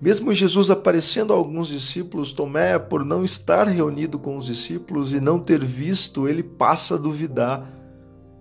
mesmo 0.00 0.34
Jesus 0.34 0.70
aparecendo 0.70 1.32
a 1.32 1.36
alguns 1.36 1.68
discípulos, 1.68 2.32
Tomé, 2.32 2.78
por 2.78 3.04
não 3.04 3.24
estar 3.24 3.66
reunido 3.66 4.18
com 4.18 4.36
os 4.36 4.46
discípulos 4.46 5.14
e 5.14 5.20
não 5.20 5.38
ter 5.38 5.64
visto, 5.64 6.28
ele 6.28 6.42
passa 6.42 6.94
a 6.94 6.98
duvidar 6.98 7.66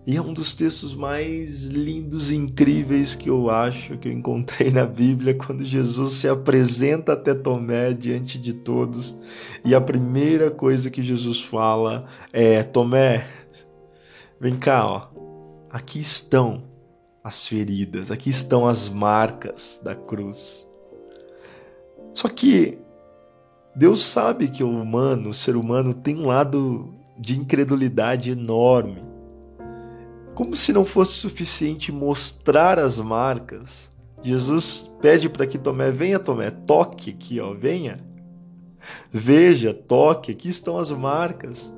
E 0.06 0.18
é 0.18 0.22
um 0.22 0.34
dos 0.34 0.52
textos 0.52 0.94
mais 0.94 1.66
lindos 1.66 2.30
e 2.30 2.36
incríveis 2.36 3.16
que 3.16 3.30
eu 3.30 3.50
acho 3.50 3.98
que 3.98 4.10
eu 4.10 4.12
encontrei 4.12 4.70
na 4.70 4.86
Bíblia, 4.86 5.34
quando 5.34 5.64
Jesus 5.64 6.14
se 6.14 6.28
apresenta 6.28 7.14
até 7.14 7.34
Tomé 7.34 7.94
diante 7.94 8.38
de 8.38 8.52
todos. 8.52 9.16
E 9.64 9.74
a 9.74 9.80
primeira 9.80 10.52
coisa 10.52 10.92
que 10.92 11.02
Jesus 11.02 11.42
fala 11.42 12.06
é: 12.34 12.64
Tomé, 12.64 13.26
vem 14.40 14.58
cá, 14.58 14.86
ó. 14.86 15.08
Aqui 15.70 16.00
estão 16.00 16.64
as 17.24 17.48
feridas, 17.48 18.12
aqui 18.12 18.30
estão 18.30 18.68
as 18.68 18.90
marcas 18.90 19.80
da 19.84 19.96
cruz. 19.96 20.68
Só 22.14 22.28
que 22.28 22.78
Deus 23.74 24.04
sabe 24.04 24.50
que 24.50 24.64
o 24.64 24.70
humano, 24.70 25.30
o 25.30 25.34
ser 25.34 25.56
humano, 25.56 25.94
tem 25.94 26.18
um 26.18 26.28
lado 26.28 26.94
de 27.18 27.40
incredulidade 27.40 28.30
enorme. 28.30 29.13
Como 30.34 30.56
se 30.56 30.74
não 30.74 30.86
fosse 30.86 31.14
suficiente 31.14 31.92
mostrar 31.92 32.80
as 32.80 33.00
marcas, 33.00 33.92
Jesus 34.22 34.92
pede 35.02 35.30
para 35.30 35.46
que 35.46 35.58
Tomé 35.58 35.92
venha, 35.92 36.18
Tomé, 36.18 36.50
toque 36.50 37.12
aqui, 37.12 37.40
ó, 37.40 37.54
venha. 37.54 38.00
Veja, 39.12 39.74
toque, 39.74 40.32
aqui 40.32 40.50
estão 40.50 40.78
as 40.78 40.90
marcas. 40.92 41.74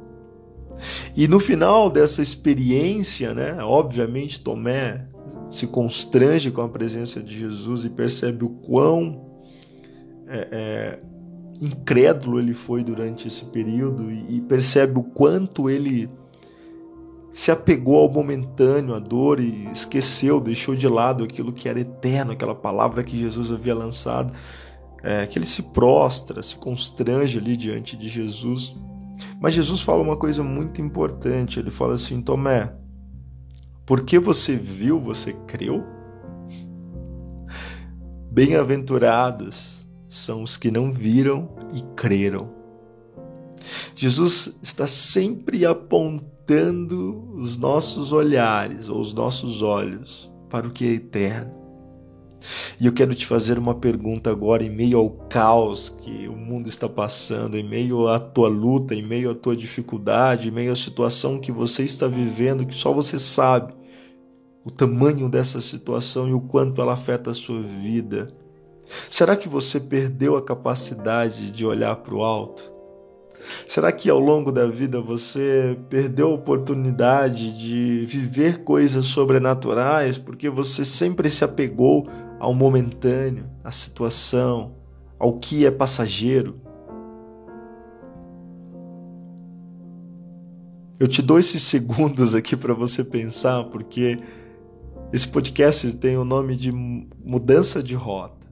E 1.15 1.27
no 1.27 1.39
final 1.39 1.89
dessa 1.89 2.21
experiência, 2.21 3.33
né, 3.33 3.57
obviamente 3.61 4.39
Tomé 4.39 5.07
se 5.49 5.67
constrange 5.67 6.51
com 6.51 6.61
a 6.61 6.69
presença 6.69 7.21
de 7.21 7.37
Jesus 7.37 7.85
e 7.85 7.89
percebe 7.89 8.43
o 8.43 8.49
quão 8.49 9.25
é, 10.27 10.47
é, 10.51 10.99
incrédulo 11.61 12.39
ele 12.39 12.53
foi 12.53 12.83
durante 12.83 13.27
esse 13.27 13.45
período 13.45 14.11
e, 14.11 14.37
e 14.37 14.41
percebe 14.41 14.99
o 14.99 15.03
quanto 15.03 15.69
ele 15.69 16.09
se 17.35 17.51
apegou 17.51 17.97
ao 17.97 18.09
momentâneo, 18.09 18.95
à 18.95 18.99
dor 18.99 19.41
e 19.41 19.69
esqueceu, 19.69 20.39
deixou 20.39 20.73
de 20.73 20.87
lado 20.87 21.21
aquilo 21.21 21.51
que 21.51 21.67
era 21.67 21.77
eterno, 21.77 22.31
aquela 22.31 22.55
palavra 22.55 23.03
que 23.03 23.19
Jesus 23.19 23.51
havia 23.51 23.75
lançado, 23.75 24.31
é, 25.03 25.27
que 25.27 25.37
ele 25.37 25.45
se 25.45 25.61
prostra, 25.61 26.41
se 26.41 26.55
constrange 26.55 27.37
ali 27.37 27.57
diante 27.57 27.97
de 27.97 28.07
Jesus. 28.07 28.73
Mas 29.37 29.53
Jesus 29.53 29.81
fala 29.81 30.01
uma 30.01 30.15
coisa 30.15 30.41
muito 30.43 30.81
importante, 30.81 31.59
ele 31.59 31.69
fala 31.69 31.95
assim, 31.95 32.21
Tomé, 32.21 32.73
porque 33.85 34.17
você 34.17 34.55
viu, 34.55 34.97
você 35.01 35.33
creu? 35.45 35.83
Bem-aventurados 38.31 39.85
são 40.07 40.41
os 40.41 40.55
que 40.55 40.71
não 40.71 40.89
viram 40.89 41.49
e 41.73 41.81
creram. 41.97 42.49
Jesus 43.93 44.57
está 44.61 44.87
sempre 44.87 45.65
apontando 45.65 46.34
os 47.35 47.57
nossos 47.57 48.11
olhares 48.11 48.87
ou 48.87 48.99
os 48.99 49.13
nossos 49.13 49.61
olhos 49.61 50.31
para 50.49 50.67
o 50.67 50.71
que 50.71 50.85
é 50.85 50.91
eterno. 50.91 51.65
E 52.79 52.85
eu 52.85 52.93
quero 52.93 53.15
te 53.15 53.25
fazer 53.25 53.57
uma 53.57 53.73
pergunta 53.73 54.29
agora, 54.29 54.63
em 54.63 54.69
meio 54.69 54.99
ao 54.99 55.09
caos 55.09 55.89
que 55.89 56.27
o 56.27 56.35
mundo 56.35 56.69
está 56.69 56.87
passando, 56.87 57.57
em 57.57 57.67
meio 57.67 58.07
à 58.07 58.19
tua 58.19 58.47
luta, 58.47 58.93
em 58.93 59.01
meio 59.01 59.31
à 59.31 59.35
tua 59.35 59.55
dificuldade, 59.55 60.49
em 60.49 60.51
meio 60.51 60.71
à 60.71 60.75
situação 60.75 61.39
que 61.39 61.51
você 61.51 61.83
está 61.83 62.07
vivendo, 62.07 62.65
que 62.65 62.75
só 62.75 62.93
você 62.93 63.17
sabe 63.17 63.73
o 64.63 64.69
tamanho 64.69 65.29
dessa 65.29 65.59
situação 65.59 66.27
e 66.27 66.33
o 66.33 66.41
quanto 66.41 66.81
ela 66.81 66.93
afeta 66.93 67.31
a 67.31 67.33
sua 67.33 67.61
vida. 67.61 68.27
Será 69.09 69.35
que 69.35 69.49
você 69.49 69.79
perdeu 69.79 70.35
a 70.35 70.41
capacidade 70.41 71.49
de 71.51 71.65
olhar 71.65 71.95
para 71.95 72.13
o 72.13 72.23
alto? 72.23 72.74
Será 73.67 73.91
que 73.91 74.09
ao 74.09 74.19
longo 74.19 74.51
da 74.51 74.65
vida 74.67 75.01
você 75.01 75.77
perdeu 75.89 76.27
a 76.31 76.35
oportunidade 76.35 77.57
de 77.57 78.05
viver 78.05 78.63
coisas 78.63 79.05
sobrenaturais 79.05 80.17
porque 80.17 80.49
você 80.49 80.85
sempre 80.85 81.29
se 81.29 81.43
apegou 81.43 82.07
ao 82.39 82.53
momentâneo, 82.53 83.45
à 83.63 83.71
situação, 83.71 84.75
ao 85.19 85.37
que 85.37 85.65
é 85.65 85.71
passageiro? 85.71 86.59
Eu 90.97 91.07
te 91.09 91.21
dou 91.21 91.37
esses 91.37 91.61
segundos 91.61 92.33
aqui 92.33 92.55
para 92.55 92.73
você 92.73 93.03
pensar, 93.03 93.65
porque 93.65 94.17
esse 95.11 95.27
podcast 95.27 95.93
tem 95.97 96.17
o 96.17 96.23
nome 96.23 96.55
de 96.55 96.71
Mudança 96.71 97.83
de 97.83 97.95
Rota. 97.95 98.47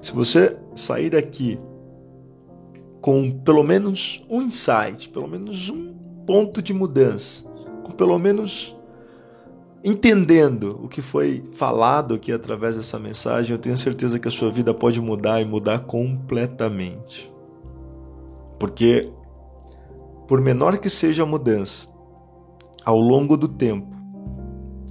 Se 0.00 0.12
você 0.12 0.56
sair 0.74 1.10
daqui 1.10 1.58
com 3.02 3.32
pelo 3.40 3.64
menos 3.64 4.24
um 4.30 4.40
insight, 4.40 5.08
pelo 5.08 5.26
menos 5.26 5.68
um 5.68 5.92
ponto 6.24 6.62
de 6.62 6.72
mudança, 6.72 7.44
com 7.82 7.90
pelo 7.90 8.16
menos 8.16 8.76
entendendo 9.82 10.78
o 10.80 10.88
que 10.88 11.02
foi 11.02 11.42
falado 11.54 12.14
aqui 12.14 12.30
através 12.30 12.76
dessa 12.76 13.00
mensagem, 13.00 13.50
eu 13.50 13.58
tenho 13.58 13.76
certeza 13.76 14.20
que 14.20 14.28
a 14.28 14.30
sua 14.30 14.52
vida 14.52 14.72
pode 14.72 15.00
mudar 15.00 15.40
e 15.40 15.44
mudar 15.44 15.80
completamente. 15.80 17.30
Porque, 18.60 19.10
por 20.28 20.40
menor 20.40 20.78
que 20.78 20.88
seja 20.88 21.24
a 21.24 21.26
mudança, 21.26 21.88
ao 22.84 23.00
longo 23.00 23.36
do 23.36 23.48
tempo, 23.48 23.96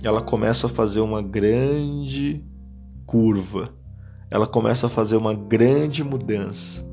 ela 0.04 0.22
começa 0.22 0.68
a 0.68 0.70
fazer 0.70 1.00
uma 1.00 1.22
grande 1.22 2.44
curva, 3.06 3.70
ela 4.30 4.46
começa 4.46 4.88
a 4.88 4.90
fazer 4.90 5.16
uma 5.16 5.34
grande 5.34 6.04
mudança 6.04 6.91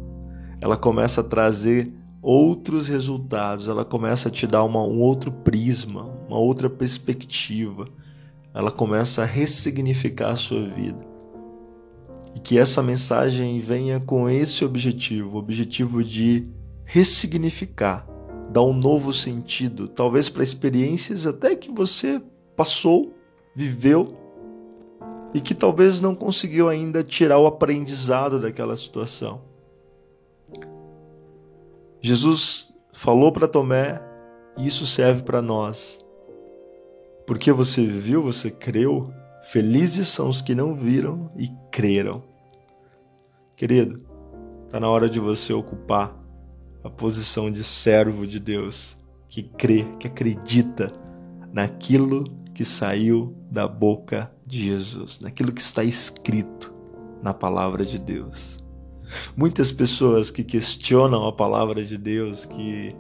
ela 0.61 0.77
começa 0.77 1.21
a 1.21 1.25
trazer 1.25 1.93
outros 2.21 2.89
resultados, 2.89 3.69
ela 3.69 3.85
começa 3.85 4.29
a 4.29 4.33
te 4.33 4.47
dar 4.47 4.65
uma, 4.65 4.83
um 4.83 5.01
outro 5.01 5.31
prisma, 5.31 6.03
uma 6.29 6.39
outra 6.39 6.69
perspectiva, 6.69 7.89
ela 8.53 8.71
começa 8.71 9.23
a 9.23 9.27
ressignificar 9.27 10.31
a 10.31 10.37
sua 10.37 10.67
vida. 10.67 11.07
E 12.35 12.41
que 12.41 12.59
essa 12.59 12.83
mensagem 12.83 13.59
venha 13.61 14.01
com 14.01 14.29
esse 14.29 14.65
objetivo, 14.65 15.37
o 15.37 15.39
objetivo 15.39 16.03
de 16.03 16.49
ressignificar, 16.85 18.07
dar 18.51 18.63
um 18.63 18.73
novo 18.73 19.13
sentido, 19.13 19.89
talvez 19.89 20.29
para 20.29 20.43
experiências 20.43 21.27
até 21.27 21.55
que 21.55 21.71
você 21.71 22.21
passou, 22.57 23.13
viveu 23.55 24.17
e 25.33 25.41
que 25.41 25.55
talvez 25.55 26.01
não 26.01 26.15
conseguiu 26.15 26.69
ainda 26.69 27.03
tirar 27.03 27.39
o 27.39 27.47
aprendizado 27.47 28.41
daquela 28.41 28.77
situação. 28.77 29.48
Jesus 32.01 32.73
falou 32.93 33.33
para 33.33 33.49
Tomé 33.49 34.01
e 34.57 34.67
isso 34.67 34.87
serve 34.87 35.23
para 35.23 35.43
nós. 35.43 36.05
Porque 37.27 37.53
você 37.53 37.85
viu, 37.85 38.23
você 38.23 38.51
creu, 38.51 39.13
felizes 39.51 40.09
são 40.09 40.29
os 40.29 40.41
que 40.41 40.55
não 40.55 40.75
viram 40.75 41.31
e 41.37 41.49
creram. 41.71 42.23
Querido, 43.57 44.05
está 44.65 44.79
na 44.81 44.89
hora 44.89 45.09
de 45.09 45.19
você 45.19 45.53
ocupar 45.53 46.17
a 46.83 46.89
posição 46.89 47.51
de 47.51 47.65
servo 47.65 48.27
de 48.27 48.39
Deus, 48.39 48.97
que 49.29 49.43
crê, 49.43 49.85
que 49.99 50.07
acredita 50.07 50.93
naquilo 51.53 52.25
que 52.55 52.65
saiu 52.65 53.37
da 53.51 53.69
boca 53.69 54.33
de 54.47 54.67
Jesus, 54.67 55.21
naquilo 55.21 55.53
que 55.53 55.61
está 55.61 55.85
escrito 55.85 56.75
na 57.23 57.35
palavra 57.35 57.85
de 57.85 57.99
Deus. 57.99 58.65
Muitas 59.37 59.73
pessoas 59.73 60.31
que 60.31 60.45
questionam 60.45 61.27
a 61.27 61.33
palavra 61.33 61.85
de 61.85 61.97
Deus, 61.97 62.45
que 62.45 62.95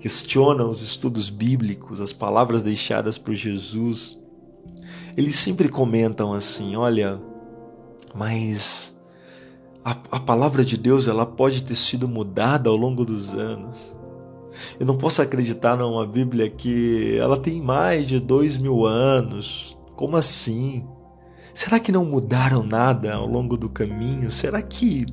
questionam 0.00 0.68
os 0.70 0.82
estudos 0.82 1.28
bíblicos, 1.28 2.00
as 2.00 2.12
palavras 2.12 2.62
deixadas 2.62 3.18
por 3.18 3.34
Jesus, 3.34 4.18
eles 5.16 5.36
sempre 5.36 5.68
comentam 5.68 6.32
assim: 6.32 6.76
olha, 6.76 7.20
mas 8.14 8.94
a, 9.84 9.96
a 10.10 10.20
palavra 10.20 10.64
de 10.64 10.76
Deus 10.76 11.08
ela 11.08 11.24
pode 11.24 11.62
ter 11.62 11.76
sido 11.76 12.08
mudada 12.08 12.68
ao 12.68 12.76
longo 12.76 13.04
dos 13.04 13.34
anos. 13.34 13.96
Eu 14.80 14.86
não 14.86 14.96
posso 14.96 15.20
acreditar 15.20 15.76
numa 15.76 16.06
Bíblia 16.06 16.48
que 16.48 17.16
ela 17.18 17.36
tem 17.36 17.60
mais 17.60 18.06
de 18.06 18.18
dois 18.18 18.56
mil 18.56 18.86
anos. 18.86 19.76
Como 19.94 20.16
assim? 20.16 20.86
Será 21.56 21.80
que 21.80 21.90
não 21.90 22.04
mudaram 22.04 22.62
nada 22.62 23.14
ao 23.14 23.26
longo 23.26 23.56
do 23.56 23.70
caminho? 23.70 24.30
Será 24.30 24.60
que 24.60 25.06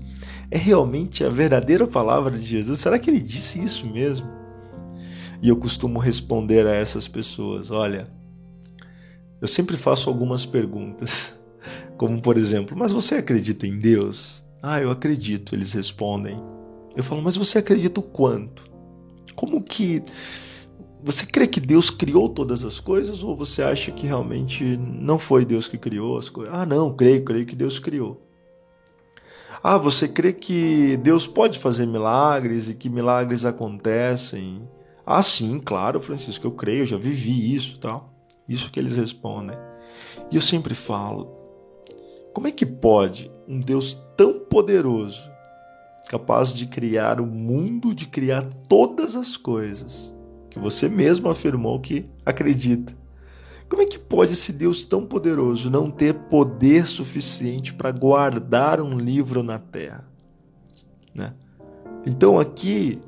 é 0.51 0.57
realmente 0.57 1.23
a 1.23 1.29
verdadeira 1.29 1.87
palavra 1.87 2.37
de 2.37 2.45
Jesus? 2.45 2.79
Será 2.79 2.99
que 2.99 3.09
ele 3.09 3.21
disse 3.21 3.63
isso 3.63 3.87
mesmo? 3.87 4.27
E 5.41 5.47
eu 5.47 5.55
costumo 5.55 5.99
responder 5.99 6.67
a 6.67 6.75
essas 6.75 7.07
pessoas: 7.07 7.71
olha, 7.71 8.09
eu 9.39 9.47
sempre 9.47 9.77
faço 9.77 10.09
algumas 10.09 10.45
perguntas, 10.45 11.33
como 11.95 12.21
por 12.21 12.35
exemplo, 12.35 12.75
mas 12.77 12.91
você 12.91 13.15
acredita 13.15 13.65
em 13.65 13.79
Deus? 13.79 14.43
Ah, 14.61 14.81
eu 14.81 14.91
acredito, 14.91 15.55
eles 15.55 15.71
respondem. 15.71 16.37
Eu 16.93 17.03
falo, 17.03 17.21
mas 17.21 17.37
você 17.37 17.59
acredita 17.59 18.01
o 18.01 18.03
quanto? 18.03 18.69
Como 19.33 19.63
que 19.63 20.03
você 21.03 21.25
crê 21.25 21.45
que 21.47 21.59
Deus 21.59 21.89
criou 21.89 22.29
todas 22.29 22.63
as 22.63 22.79
coisas 22.79 23.23
ou 23.23 23.35
você 23.35 23.61
acha 23.61 23.91
que 23.91 24.07
realmente 24.07 24.77
não 24.77 25.19
foi 25.19 25.43
Deus 25.43 25.67
que 25.67 25.77
criou 25.77 26.17
as 26.17 26.29
coisas? 26.29 26.53
Ah, 26.53 26.65
não, 26.65 26.95
creio, 26.95 27.25
creio 27.25 27.45
que 27.45 27.55
Deus 27.55 27.77
criou. 27.77 28.21
Ah, 29.61 29.77
você 29.77 30.07
crê 30.07 30.31
que 30.31 30.97
Deus 30.97 31.27
pode 31.27 31.59
fazer 31.59 31.85
milagres 31.85 32.69
e 32.69 32.73
que 32.73 32.89
milagres 32.89 33.43
acontecem? 33.43 34.67
Ah, 35.05 35.21
sim, 35.21 35.59
claro, 35.63 36.01
Francisco, 36.01 36.47
eu 36.47 36.51
creio, 36.51 36.83
eu 36.83 36.85
já 36.85 36.97
vivi 36.97 37.53
isso, 37.53 37.79
tal. 37.79 38.13
Isso 38.47 38.71
que 38.71 38.79
eles 38.79 38.95
respondem. 38.95 39.57
E 40.31 40.35
eu 40.35 40.41
sempre 40.41 40.73
falo: 40.73 41.27
como 42.33 42.47
é 42.47 42.51
que 42.51 42.65
pode 42.65 43.31
um 43.47 43.59
Deus 43.59 43.93
tão 44.15 44.39
poderoso, 44.39 45.21
capaz 46.09 46.53
de 46.53 46.65
criar 46.65 47.19
o 47.19 47.25
mundo, 47.25 47.93
de 47.93 48.05
criar 48.05 48.45
todas 48.67 49.15
as 49.15 49.35
coisas, 49.35 50.12
que 50.53 50.59
você 50.59 50.87
mesmo 50.87 51.29
afirmou 51.29 51.79
que 51.79 52.05
acredita? 52.23 52.95
Como 53.67 53.81
é 53.81 53.85
que 53.85 53.97
pode 53.97 54.33
esse 54.33 54.53
Deus 54.53 54.85
tão 54.85 55.03
poderoso 55.03 55.67
não 55.67 55.89
ter 55.89 56.13
poder 56.13 56.85
suficiente 56.85 57.73
para 57.73 57.91
guardar 57.91 58.79
um 58.79 58.99
livro 58.99 59.41
na 59.41 59.57
terra? 59.57 60.07
Né? 61.13 61.33
Então 62.05 62.39
aqui 62.39 63.01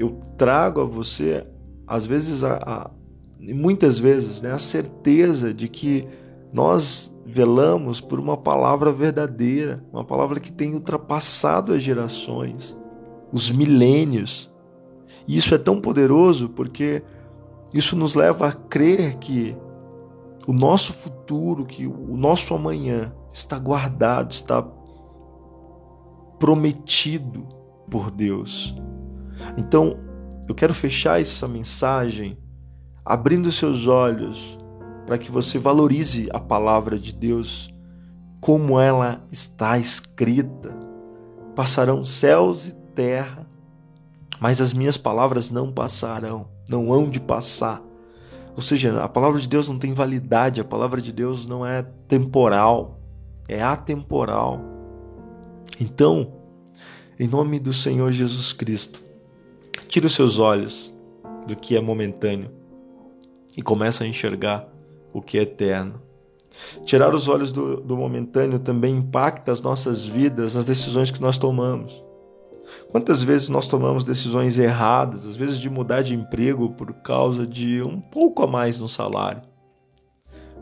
eu 0.00 0.18
trago 0.36 0.80
a 0.80 0.84
você, 0.84 1.46
às 1.86 2.04
vezes, 2.04 2.42
a, 2.42 2.56
a, 2.56 2.90
muitas 3.38 3.98
vezes, 3.98 4.42
né, 4.42 4.50
a 4.50 4.58
certeza 4.58 5.54
de 5.54 5.68
que 5.68 6.08
nós 6.52 7.16
velamos 7.24 8.00
por 8.00 8.18
uma 8.18 8.36
palavra 8.36 8.92
verdadeira, 8.92 9.84
uma 9.92 10.04
palavra 10.04 10.40
que 10.40 10.50
tem 10.50 10.74
ultrapassado 10.74 11.72
as 11.72 11.82
gerações, 11.82 12.76
os 13.32 13.48
milênios. 13.48 14.49
E 15.26 15.36
isso 15.36 15.54
é 15.54 15.58
tão 15.58 15.80
poderoso 15.80 16.48
porque 16.48 17.02
isso 17.72 17.96
nos 17.96 18.14
leva 18.14 18.48
a 18.48 18.52
crer 18.52 19.16
que 19.16 19.56
o 20.46 20.52
nosso 20.52 20.92
futuro, 20.92 21.64
que 21.64 21.86
o 21.86 22.16
nosso 22.16 22.54
amanhã 22.54 23.12
está 23.32 23.58
guardado, 23.58 24.32
está 24.32 24.66
prometido 26.38 27.46
por 27.90 28.10
Deus. 28.10 28.74
Então, 29.56 29.98
eu 30.48 30.54
quero 30.54 30.74
fechar 30.74 31.20
essa 31.20 31.46
mensagem 31.46 32.36
abrindo 33.04 33.52
seus 33.52 33.86
olhos 33.86 34.58
para 35.06 35.18
que 35.18 35.30
você 35.30 35.58
valorize 35.58 36.28
a 36.32 36.40
palavra 36.40 36.98
de 36.98 37.14
Deus 37.14 37.72
como 38.40 38.80
ela 38.80 39.22
está 39.30 39.78
escrita. 39.78 40.74
Passarão 41.54 42.04
céus 42.04 42.66
e 42.68 42.74
terra, 42.94 43.39
mas 44.40 44.60
as 44.60 44.72
minhas 44.72 44.96
palavras 44.96 45.50
não 45.50 45.70
passarão, 45.70 46.48
não 46.66 46.90
hão 46.90 47.10
de 47.10 47.20
passar. 47.20 47.82
Ou 48.56 48.62
seja, 48.62 49.02
a 49.02 49.08
palavra 49.08 49.38
de 49.38 49.46
Deus 49.46 49.68
não 49.68 49.78
tem 49.78 49.92
validade, 49.92 50.60
a 50.60 50.64
palavra 50.64 51.00
de 51.00 51.12
Deus 51.12 51.46
não 51.46 51.64
é 51.64 51.82
temporal, 52.08 52.98
é 53.46 53.62
atemporal. 53.62 54.60
Então, 55.78 56.32
em 57.18 57.28
nome 57.28 57.60
do 57.60 57.72
Senhor 57.72 58.10
Jesus 58.12 58.52
Cristo, 58.52 59.02
tire 59.86 60.06
os 60.06 60.14
seus 60.14 60.38
olhos 60.38 60.94
do 61.46 61.54
que 61.54 61.76
é 61.76 61.80
momentâneo 61.80 62.50
e 63.56 63.62
começa 63.62 64.04
a 64.04 64.06
enxergar 64.06 64.66
o 65.12 65.20
que 65.20 65.38
é 65.38 65.42
eterno. 65.42 66.00
Tirar 66.84 67.14
os 67.14 67.28
olhos 67.28 67.52
do, 67.52 67.80
do 67.80 67.96
momentâneo 67.96 68.58
também 68.58 68.96
impacta 68.96 69.52
as 69.52 69.60
nossas 69.60 70.06
vidas, 70.06 70.56
as 70.56 70.64
decisões 70.64 71.10
que 71.10 71.20
nós 71.20 71.38
tomamos. 71.38 72.04
Quantas 72.90 73.22
vezes 73.22 73.48
nós 73.48 73.68
tomamos 73.68 74.02
decisões 74.02 74.58
erradas, 74.58 75.24
às 75.24 75.36
vezes 75.36 75.58
de 75.58 75.70
mudar 75.70 76.02
de 76.02 76.14
emprego 76.14 76.70
por 76.70 76.92
causa 76.94 77.46
de 77.46 77.80
um 77.82 78.00
pouco 78.00 78.42
a 78.42 78.48
mais 78.48 78.80
no 78.80 78.88
salário? 78.88 79.42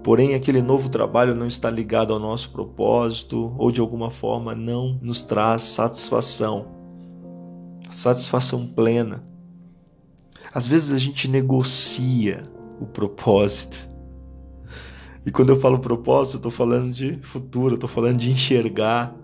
Porém, 0.04 0.34
aquele 0.34 0.60
novo 0.60 0.90
trabalho 0.90 1.34
não 1.34 1.46
está 1.46 1.70
ligado 1.70 2.12
ao 2.12 2.18
nosso 2.18 2.50
propósito 2.50 3.54
ou 3.56 3.72
de 3.72 3.80
alguma 3.80 4.10
forma 4.10 4.54
não 4.54 4.98
nos 5.02 5.22
traz 5.22 5.62
satisfação, 5.62 6.66
satisfação 7.90 8.66
plena. 8.66 9.24
Às 10.52 10.66
vezes 10.66 10.92
a 10.92 10.98
gente 10.98 11.28
negocia 11.28 12.42
o 12.78 12.86
propósito. 12.86 13.88
E 15.24 15.30
quando 15.30 15.50
eu 15.50 15.60
falo 15.60 15.78
propósito, 15.78 16.34
eu 16.34 16.38
estou 16.38 16.52
falando 16.52 16.92
de 16.92 17.18
futuro, 17.22 17.74
estou 17.74 17.88
falando 17.88 18.18
de 18.18 18.30
enxergar 18.30 19.14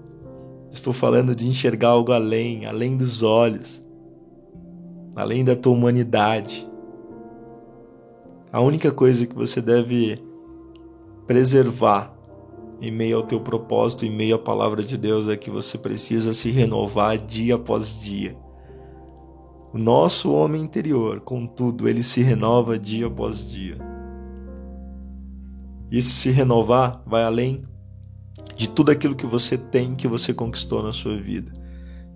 Estou 0.74 0.92
falando 0.92 1.36
de 1.36 1.46
enxergar 1.46 1.90
algo 1.90 2.10
além, 2.10 2.66
além 2.66 2.96
dos 2.96 3.22
olhos, 3.22 3.80
além 5.14 5.44
da 5.44 5.54
tua 5.54 5.72
humanidade. 5.72 6.68
A 8.52 8.60
única 8.60 8.90
coisa 8.90 9.24
que 9.24 9.36
você 9.36 9.62
deve 9.62 10.20
preservar 11.28 12.12
em 12.80 12.90
meio 12.90 13.18
ao 13.18 13.22
teu 13.22 13.38
propósito, 13.38 14.04
em 14.04 14.10
meio 14.10 14.34
à 14.34 14.38
palavra 14.38 14.82
de 14.82 14.98
Deus, 14.98 15.28
é 15.28 15.36
que 15.36 15.48
você 15.48 15.78
precisa 15.78 16.32
se 16.32 16.50
renovar 16.50 17.18
dia 17.18 17.54
após 17.54 18.00
dia. 18.00 18.36
O 19.72 19.78
nosso 19.78 20.32
homem 20.32 20.60
interior, 20.60 21.20
contudo, 21.20 21.88
ele 21.88 22.02
se 22.02 22.20
renova 22.20 22.76
dia 22.76 23.06
após 23.06 23.48
dia. 23.48 23.78
E 25.88 26.02
se 26.02 26.10
se 26.10 26.30
renovar 26.30 27.00
vai 27.06 27.22
além 27.22 27.62
de 28.54 28.68
tudo 28.68 28.90
aquilo 28.90 29.14
que 29.14 29.26
você 29.26 29.58
tem, 29.58 29.94
que 29.94 30.06
você 30.06 30.32
conquistou 30.32 30.82
na 30.82 30.92
sua 30.92 31.16
vida. 31.16 31.52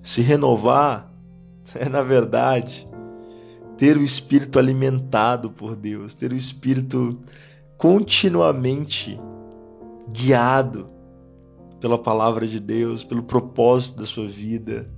Se 0.03 0.21
renovar 0.21 1.13
é, 1.75 1.89
na 1.89 2.03
verdade, 2.03 2.89
ter 3.77 3.97
o 3.97 4.03
espírito 4.03 4.59
alimentado 4.59 5.51
por 5.51 5.77
Deus, 5.77 6.15
ter 6.15 6.33
o 6.33 6.37
espírito 6.37 7.19
continuamente 7.77 9.19
guiado 10.11 10.91
pela 11.81 11.99
palavra 11.99 12.47
de 12.47 12.59
Deus, 12.59 13.05
pelo 13.05 13.23
propósito 13.23 13.99
da 13.99 14.07
sua 14.07 14.27
vida. 14.27 14.91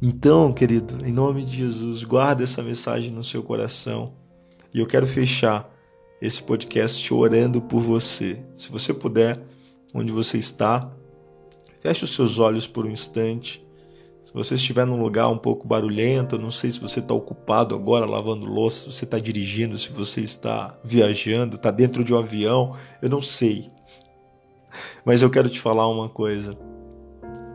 Então, 0.00 0.52
querido, 0.52 1.04
em 1.04 1.12
nome 1.12 1.44
de 1.44 1.56
Jesus, 1.56 2.04
guarda 2.04 2.44
essa 2.44 2.62
mensagem 2.62 3.10
no 3.10 3.24
seu 3.24 3.42
coração. 3.42 4.14
E 4.72 4.78
eu 4.78 4.86
quero 4.86 5.06
fechar 5.06 5.68
esse 6.22 6.40
podcast 6.40 7.12
orando 7.12 7.60
por 7.60 7.80
você. 7.80 8.38
Se 8.56 8.70
você 8.70 8.94
puder, 8.94 9.42
onde 9.94 10.12
você 10.12 10.38
está. 10.38 10.90
Feche 11.80 12.04
os 12.04 12.14
seus 12.14 12.38
olhos 12.38 12.66
por 12.66 12.86
um 12.86 12.90
instante. 12.90 13.64
Se 14.24 14.34
você 14.34 14.56
estiver 14.56 14.84
num 14.84 15.00
lugar 15.00 15.28
um 15.28 15.38
pouco 15.38 15.66
barulhento, 15.66 16.36
eu 16.36 16.38
não 16.38 16.50
sei 16.50 16.70
se 16.70 16.80
você 16.80 17.00
está 17.00 17.14
ocupado 17.14 17.74
agora 17.74 18.04
lavando 18.04 18.46
louça, 18.46 18.90
se 18.90 18.92
você 18.92 19.04
está 19.04 19.18
dirigindo, 19.18 19.78
se 19.78 19.90
você 19.90 20.20
está 20.20 20.78
viajando, 20.84 21.56
está 21.56 21.70
dentro 21.70 22.04
de 22.04 22.12
um 22.12 22.18
avião, 22.18 22.76
eu 23.00 23.08
não 23.08 23.22
sei. 23.22 23.70
Mas 25.04 25.22
eu 25.22 25.30
quero 25.30 25.48
te 25.48 25.58
falar 25.58 25.88
uma 25.88 26.10
coisa. 26.10 26.56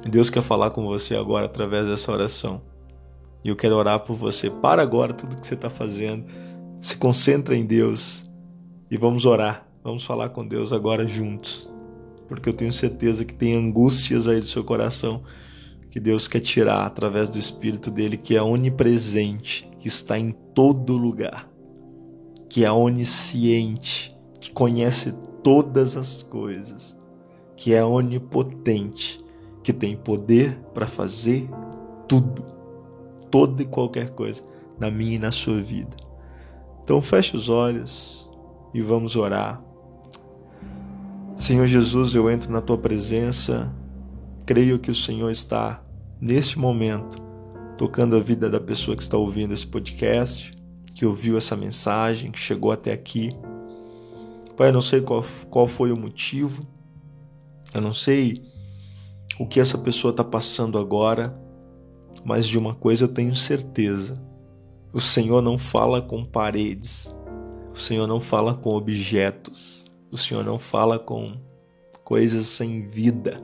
Deus 0.09 0.29
quer 0.29 0.41
falar 0.41 0.71
com 0.71 0.83
você 0.85 1.15
agora 1.15 1.45
através 1.45 1.85
dessa 1.85 2.11
oração. 2.11 2.61
E 3.43 3.49
eu 3.49 3.55
quero 3.55 3.75
orar 3.75 3.99
por 3.99 4.15
você. 4.15 4.49
Para 4.49 4.81
agora 4.81 5.13
tudo 5.13 5.37
que 5.37 5.45
você 5.45 5.53
está 5.53 5.69
fazendo. 5.69 6.25
Se 6.81 6.97
concentra 6.97 7.55
em 7.55 7.65
Deus 7.65 8.25
e 8.89 8.97
vamos 8.97 9.25
orar. 9.25 9.67
Vamos 9.83 10.03
falar 10.03 10.29
com 10.29 10.45
Deus 10.45 10.73
agora 10.73 11.05
juntos 11.05 11.72
porque 12.33 12.49
eu 12.49 12.53
tenho 12.53 12.73
certeza 12.73 13.23
que 13.23 13.33
tem 13.33 13.55
angústias 13.55 14.27
aí 14.27 14.39
do 14.39 14.45
seu 14.45 14.63
coração 14.63 15.21
que 15.91 15.99
Deus 15.99 16.27
quer 16.27 16.39
tirar 16.39 16.87
através 16.87 17.29
do 17.29 17.37
Espírito 17.37 17.91
dele, 17.91 18.17
que 18.17 18.35
é 18.35 18.41
onipresente, 18.41 19.69
que 19.77 19.87
está 19.87 20.17
em 20.17 20.31
todo 20.31 20.97
lugar, 20.97 21.47
que 22.49 22.65
é 22.65 22.71
onisciente, 22.71 24.17
que 24.39 24.49
conhece 24.49 25.13
todas 25.43 25.95
as 25.95 26.23
coisas, 26.23 26.97
que 27.55 27.75
é 27.75 27.85
onipotente, 27.85 29.23
que 29.61 29.71
tem 29.71 29.95
poder 29.95 30.57
para 30.73 30.87
fazer 30.87 31.47
tudo, 32.07 32.43
toda 33.29 33.61
e 33.61 33.65
qualquer 33.65 34.09
coisa 34.09 34.43
na 34.79 34.89
minha 34.89 35.17
e 35.17 35.19
na 35.19 35.31
sua 35.31 35.61
vida. 35.61 35.95
Então 36.83 36.99
feche 36.99 37.35
os 37.35 37.49
olhos 37.49 38.27
e 38.73 38.81
vamos 38.81 39.15
orar. 39.15 39.63
Senhor 41.43 41.67
Jesus, 41.67 42.15
eu 42.15 42.31
entro 42.31 42.49
na 42.53 42.61
tua 42.61 42.77
presença, 42.77 43.69
creio 44.45 44.79
que 44.79 44.89
o 44.89 44.95
Senhor 44.95 45.29
está 45.29 45.83
neste 46.21 46.57
momento 46.57 47.21
tocando 47.77 48.15
a 48.15 48.19
vida 48.21 48.49
da 48.49 48.61
pessoa 48.61 48.95
que 48.95 49.03
está 49.03 49.17
ouvindo 49.17 49.53
esse 49.53 49.67
podcast, 49.67 50.55
que 50.95 51.05
ouviu 51.05 51.37
essa 51.37 51.57
mensagem, 51.57 52.31
que 52.31 52.39
chegou 52.39 52.71
até 52.71 52.93
aqui. 52.93 53.35
Pai, 54.55 54.69
eu 54.69 54.71
não 54.71 54.79
sei 54.79 55.01
qual, 55.01 55.25
qual 55.49 55.67
foi 55.67 55.91
o 55.91 55.97
motivo, 55.97 56.65
eu 57.73 57.81
não 57.81 57.91
sei 57.91 58.41
o 59.37 59.45
que 59.45 59.59
essa 59.59 59.77
pessoa 59.77 60.11
está 60.11 60.23
passando 60.23 60.77
agora, 60.77 61.37
mas 62.23 62.47
de 62.47 62.57
uma 62.57 62.73
coisa 62.73 63.03
eu 63.03 63.09
tenho 63.09 63.35
certeza: 63.35 64.17
o 64.93 65.01
Senhor 65.01 65.41
não 65.41 65.57
fala 65.57 66.01
com 66.01 66.23
paredes, 66.23 67.13
o 67.73 67.77
Senhor 67.77 68.07
não 68.07 68.21
fala 68.21 68.53
com 68.53 68.69
objetos, 68.73 69.91
o 70.13 70.17
Senhor 70.17 70.45
não 70.45 70.59
fala 70.59 70.99
com 70.99 71.33
coisas 72.03 72.45
sem 72.45 72.87
vida. 72.87 73.41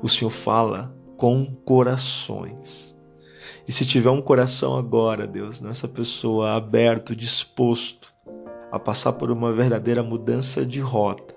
O 0.00 0.08
Senhor 0.08 0.30
fala 0.30 0.94
com 1.16 1.44
corações. 1.64 2.96
E 3.66 3.72
se 3.72 3.84
tiver 3.84 4.10
um 4.10 4.22
coração 4.22 4.76
agora, 4.76 5.26
Deus, 5.26 5.60
nessa 5.60 5.88
pessoa 5.88 6.52
aberto, 6.52 7.16
disposto 7.16 8.14
a 8.70 8.78
passar 8.78 9.14
por 9.14 9.32
uma 9.32 9.52
verdadeira 9.52 10.00
mudança 10.00 10.64
de 10.64 10.78
rota, 10.78 11.34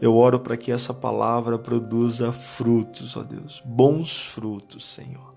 eu 0.00 0.16
oro 0.16 0.40
para 0.40 0.56
que 0.56 0.72
essa 0.72 0.92
palavra 0.92 1.56
produza 1.56 2.32
frutos, 2.32 3.16
ó 3.16 3.22
Deus, 3.22 3.62
bons 3.64 4.26
frutos, 4.26 4.84
Senhor. 4.84 5.36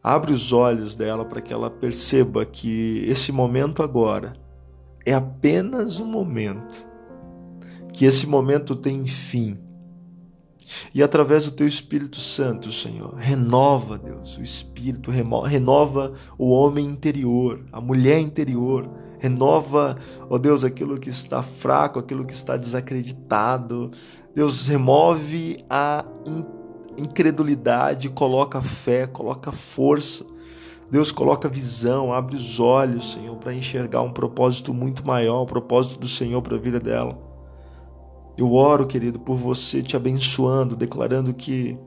Abre 0.00 0.32
os 0.32 0.52
olhos 0.52 0.94
dela 0.94 1.24
para 1.24 1.40
que 1.40 1.52
ela 1.52 1.68
perceba 1.68 2.46
que 2.46 3.04
esse 3.08 3.32
momento 3.32 3.82
agora 3.82 4.34
é 5.04 5.12
apenas 5.12 5.98
um 5.98 6.06
momento, 6.06 6.93
que 7.94 8.04
esse 8.04 8.26
momento 8.26 8.74
tem 8.74 9.06
fim. 9.06 9.56
E 10.92 11.02
através 11.02 11.44
do 11.44 11.52
teu 11.52 11.66
Espírito 11.66 12.18
Santo, 12.18 12.72
Senhor, 12.72 13.14
renova, 13.14 13.96
Deus, 13.96 14.36
o 14.36 14.42
espírito, 14.42 15.10
renova 15.10 16.12
o 16.36 16.50
homem 16.50 16.86
interior, 16.86 17.64
a 17.70 17.80
mulher 17.80 18.18
interior, 18.18 18.90
renova, 19.18 19.96
ó 20.28 20.36
Deus, 20.38 20.64
aquilo 20.64 20.98
que 20.98 21.08
está 21.08 21.42
fraco, 21.42 22.00
aquilo 22.00 22.24
que 22.24 22.32
está 22.32 22.56
desacreditado. 22.56 23.92
Deus, 24.34 24.66
remove 24.66 25.64
a 25.70 26.04
incredulidade, 26.98 28.08
coloca 28.08 28.60
fé, 28.60 29.06
coloca 29.06 29.52
força. 29.52 30.26
Deus 30.90 31.12
coloca 31.12 31.48
visão, 31.48 32.12
abre 32.12 32.34
os 32.34 32.58
olhos, 32.58 33.14
Senhor, 33.14 33.36
para 33.36 33.54
enxergar 33.54 34.02
um 34.02 34.12
propósito 34.12 34.74
muito 34.74 35.06
maior, 35.06 35.42
o 35.42 35.46
propósito 35.46 36.00
do 36.00 36.08
Senhor 36.08 36.42
para 36.42 36.56
a 36.56 36.60
vida 36.60 36.80
dela. 36.80 37.33
Eu 38.36 38.52
oro, 38.52 38.86
querido, 38.86 39.18
por 39.18 39.36
você 39.36 39.82
te 39.82 39.96
abençoando, 39.96 40.74
declarando 40.74 41.32
que 41.32 41.78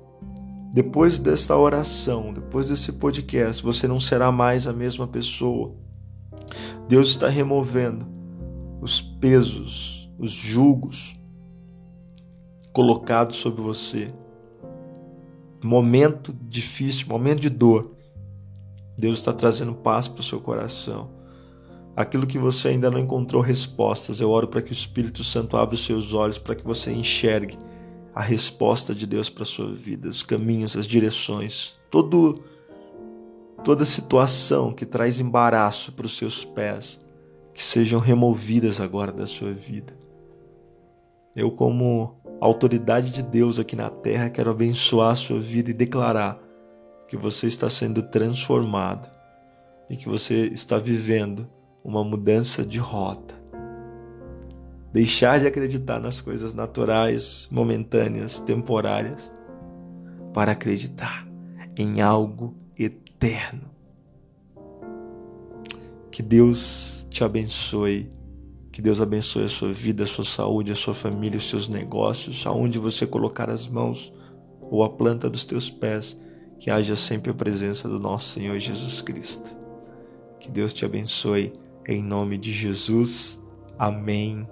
depois 0.73 1.19
desta 1.19 1.57
oração, 1.57 2.33
depois 2.33 2.69
desse 2.69 2.93
podcast, 2.93 3.63
você 3.63 3.87
não 3.87 3.99
será 3.99 4.31
mais 4.31 4.67
a 4.67 4.73
mesma 4.73 5.07
pessoa. 5.07 5.73
Deus 6.87 7.09
está 7.09 7.27
removendo 7.27 8.05
os 8.81 9.01
pesos, 9.01 10.09
os 10.17 10.31
julgos 10.31 11.19
colocados 12.71 13.37
sobre 13.37 13.61
você. 13.61 14.07
Momento 15.63 16.33
difícil, 16.43 17.07
momento 17.07 17.41
de 17.41 17.49
dor. 17.49 17.91
Deus 18.97 19.17
está 19.17 19.33
trazendo 19.33 19.73
paz 19.73 20.07
para 20.07 20.21
o 20.21 20.23
seu 20.23 20.39
coração. 20.39 21.16
Aquilo 21.97 22.27
que 22.27 22.37
você 22.37 22.67
ainda 22.67 22.91
não 22.91 22.99
encontrou 22.99 23.41
respostas, 23.41 24.21
eu 24.21 24.29
oro 24.29 24.47
para 24.47 24.61
que 24.61 24.69
o 24.69 24.71
Espírito 24.71 25.23
Santo 25.23 25.57
abra 25.57 25.73
os 25.73 25.83
seus 25.83 26.13
olhos 26.13 26.37
para 26.37 26.53
que 26.53 26.63
você 26.63 26.91
enxergue 26.91 27.57
a 28.13 28.21
resposta 28.21 28.93
de 28.93 29.07
Deus 29.07 29.31
para 29.31 29.43
sua 29.43 29.73
vida, 29.73 30.07
os 30.07 30.21
caminhos, 30.21 30.77
as 30.77 30.85
direções, 30.85 31.75
todo, 31.89 32.35
toda 33.63 33.83
situação 33.83 34.71
que 34.71 34.85
traz 34.85 35.19
embaraço 35.19 35.91
para 35.91 36.05
os 36.05 36.15
seus 36.15 36.45
pés, 36.45 37.03
que 37.51 37.65
sejam 37.65 37.99
removidas 37.99 38.79
agora 38.79 39.11
da 39.11 39.25
sua 39.25 39.51
vida. 39.51 39.97
Eu, 41.35 41.49
como 41.49 42.15
autoridade 42.39 43.09
de 43.09 43.23
Deus 43.23 43.57
aqui 43.57 43.75
na 43.75 43.89
terra, 43.89 44.29
quero 44.29 44.51
abençoar 44.51 45.13
a 45.13 45.15
sua 45.15 45.39
vida 45.39 45.71
e 45.71 45.73
declarar 45.73 46.39
que 47.07 47.17
você 47.17 47.47
está 47.47 47.71
sendo 47.71 48.03
transformado 48.03 49.09
e 49.89 49.97
que 49.97 50.07
você 50.07 50.45
está 50.49 50.77
vivendo 50.77 51.56
uma 51.87 52.03
mudança 52.03 52.65
de 52.65 52.79
rota. 52.79 53.33
Deixar 54.91 55.39
de 55.39 55.47
acreditar 55.47 56.01
nas 56.01 56.19
coisas 56.19 56.53
naturais, 56.53 57.47
momentâneas, 57.49 58.41
temporárias, 58.41 59.31
para 60.33 60.51
acreditar 60.51 61.25
em 61.77 62.01
algo 62.01 62.53
eterno. 62.77 63.71
Que 66.11 66.21
Deus 66.21 67.07
te 67.09 67.23
abençoe. 67.23 68.11
Que 68.69 68.81
Deus 68.81 68.99
abençoe 68.99 69.45
a 69.45 69.49
sua 69.49 69.71
vida, 69.71 70.03
a 70.03 70.07
sua 70.07 70.25
saúde, 70.25 70.73
a 70.73 70.75
sua 70.75 70.93
família, 70.93 71.37
os 71.37 71.49
seus 71.49 71.69
negócios, 71.69 72.45
aonde 72.45 72.77
você 72.77 73.07
colocar 73.07 73.49
as 73.49 73.65
mãos 73.65 74.13
ou 74.69 74.83
a 74.83 74.89
planta 74.89 75.29
dos 75.29 75.45
teus 75.45 75.69
pés 75.69 76.19
que 76.59 76.69
haja 76.69 76.97
sempre 76.97 77.31
a 77.31 77.33
presença 77.33 77.87
do 77.87 77.97
nosso 77.97 78.33
Senhor 78.33 78.59
Jesus 78.59 79.01
Cristo. 79.01 79.55
Que 80.39 80.51
Deus 80.51 80.73
te 80.73 80.83
abençoe 80.83 81.53
em 81.87 82.03
nome 82.03 82.37
de 82.37 82.51
Jesus. 82.51 83.41
Amém. 83.79 84.45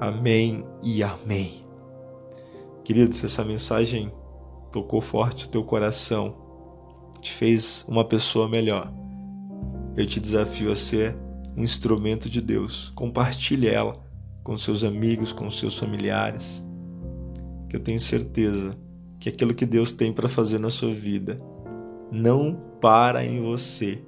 Amém 0.00 0.64
e 0.82 1.02
amém. 1.02 1.64
Querido, 2.82 3.14
se 3.14 3.26
essa 3.26 3.44
mensagem 3.44 4.10
tocou 4.72 5.00
forte 5.00 5.44
o 5.44 5.48
teu 5.48 5.62
coração, 5.62 6.34
te 7.20 7.32
fez 7.32 7.84
uma 7.88 8.04
pessoa 8.04 8.48
melhor, 8.48 8.92
eu 9.96 10.06
te 10.06 10.18
desafio 10.18 10.72
a 10.72 10.76
ser 10.76 11.16
um 11.56 11.62
instrumento 11.62 12.28
de 12.28 12.40
Deus. 12.40 12.90
Compartilhe 12.94 13.68
ela 13.68 13.92
com 14.42 14.56
seus 14.56 14.82
amigos, 14.82 15.32
com 15.32 15.50
seus 15.50 15.78
familiares, 15.78 16.66
que 17.68 17.76
eu 17.76 17.80
tenho 17.80 18.00
certeza 18.00 18.76
que 19.20 19.28
aquilo 19.28 19.54
que 19.54 19.64
Deus 19.64 19.92
tem 19.92 20.12
para 20.12 20.28
fazer 20.28 20.58
na 20.58 20.70
sua 20.70 20.92
vida 20.92 21.36
não 22.10 22.54
para 22.80 23.24
em 23.24 23.42
você, 23.42 24.02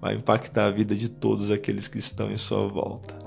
vai 0.00 0.14
impactar 0.14 0.66
a 0.66 0.70
vida 0.70 0.94
de 0.94 1.08
todos 1.08 1.50
aqueles 1.50 1.88
que 1.88 1.98
estão 1.98 2.30
em 2.30 2.36
sua 2.36 2.66
volta. 2.68 3.18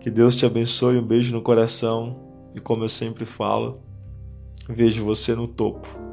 Que 0.00 0.10
Deus 0.10 0.34
te 0.34 0.46
abençoe, 0.46 0.98
um 0.98 1.06
beijo 1.06 1.34
no 1.34 1.42
coração 1.42 2.18
e 2.54 2.60
como 2.60 2.84
eu 2.84 2.88
sempre 2.88 3.24
falo, 3.24 3.80
vejo 4.68 5.04
você 5.04 5.34
no 5.34 5.46
topo 5.46 6.09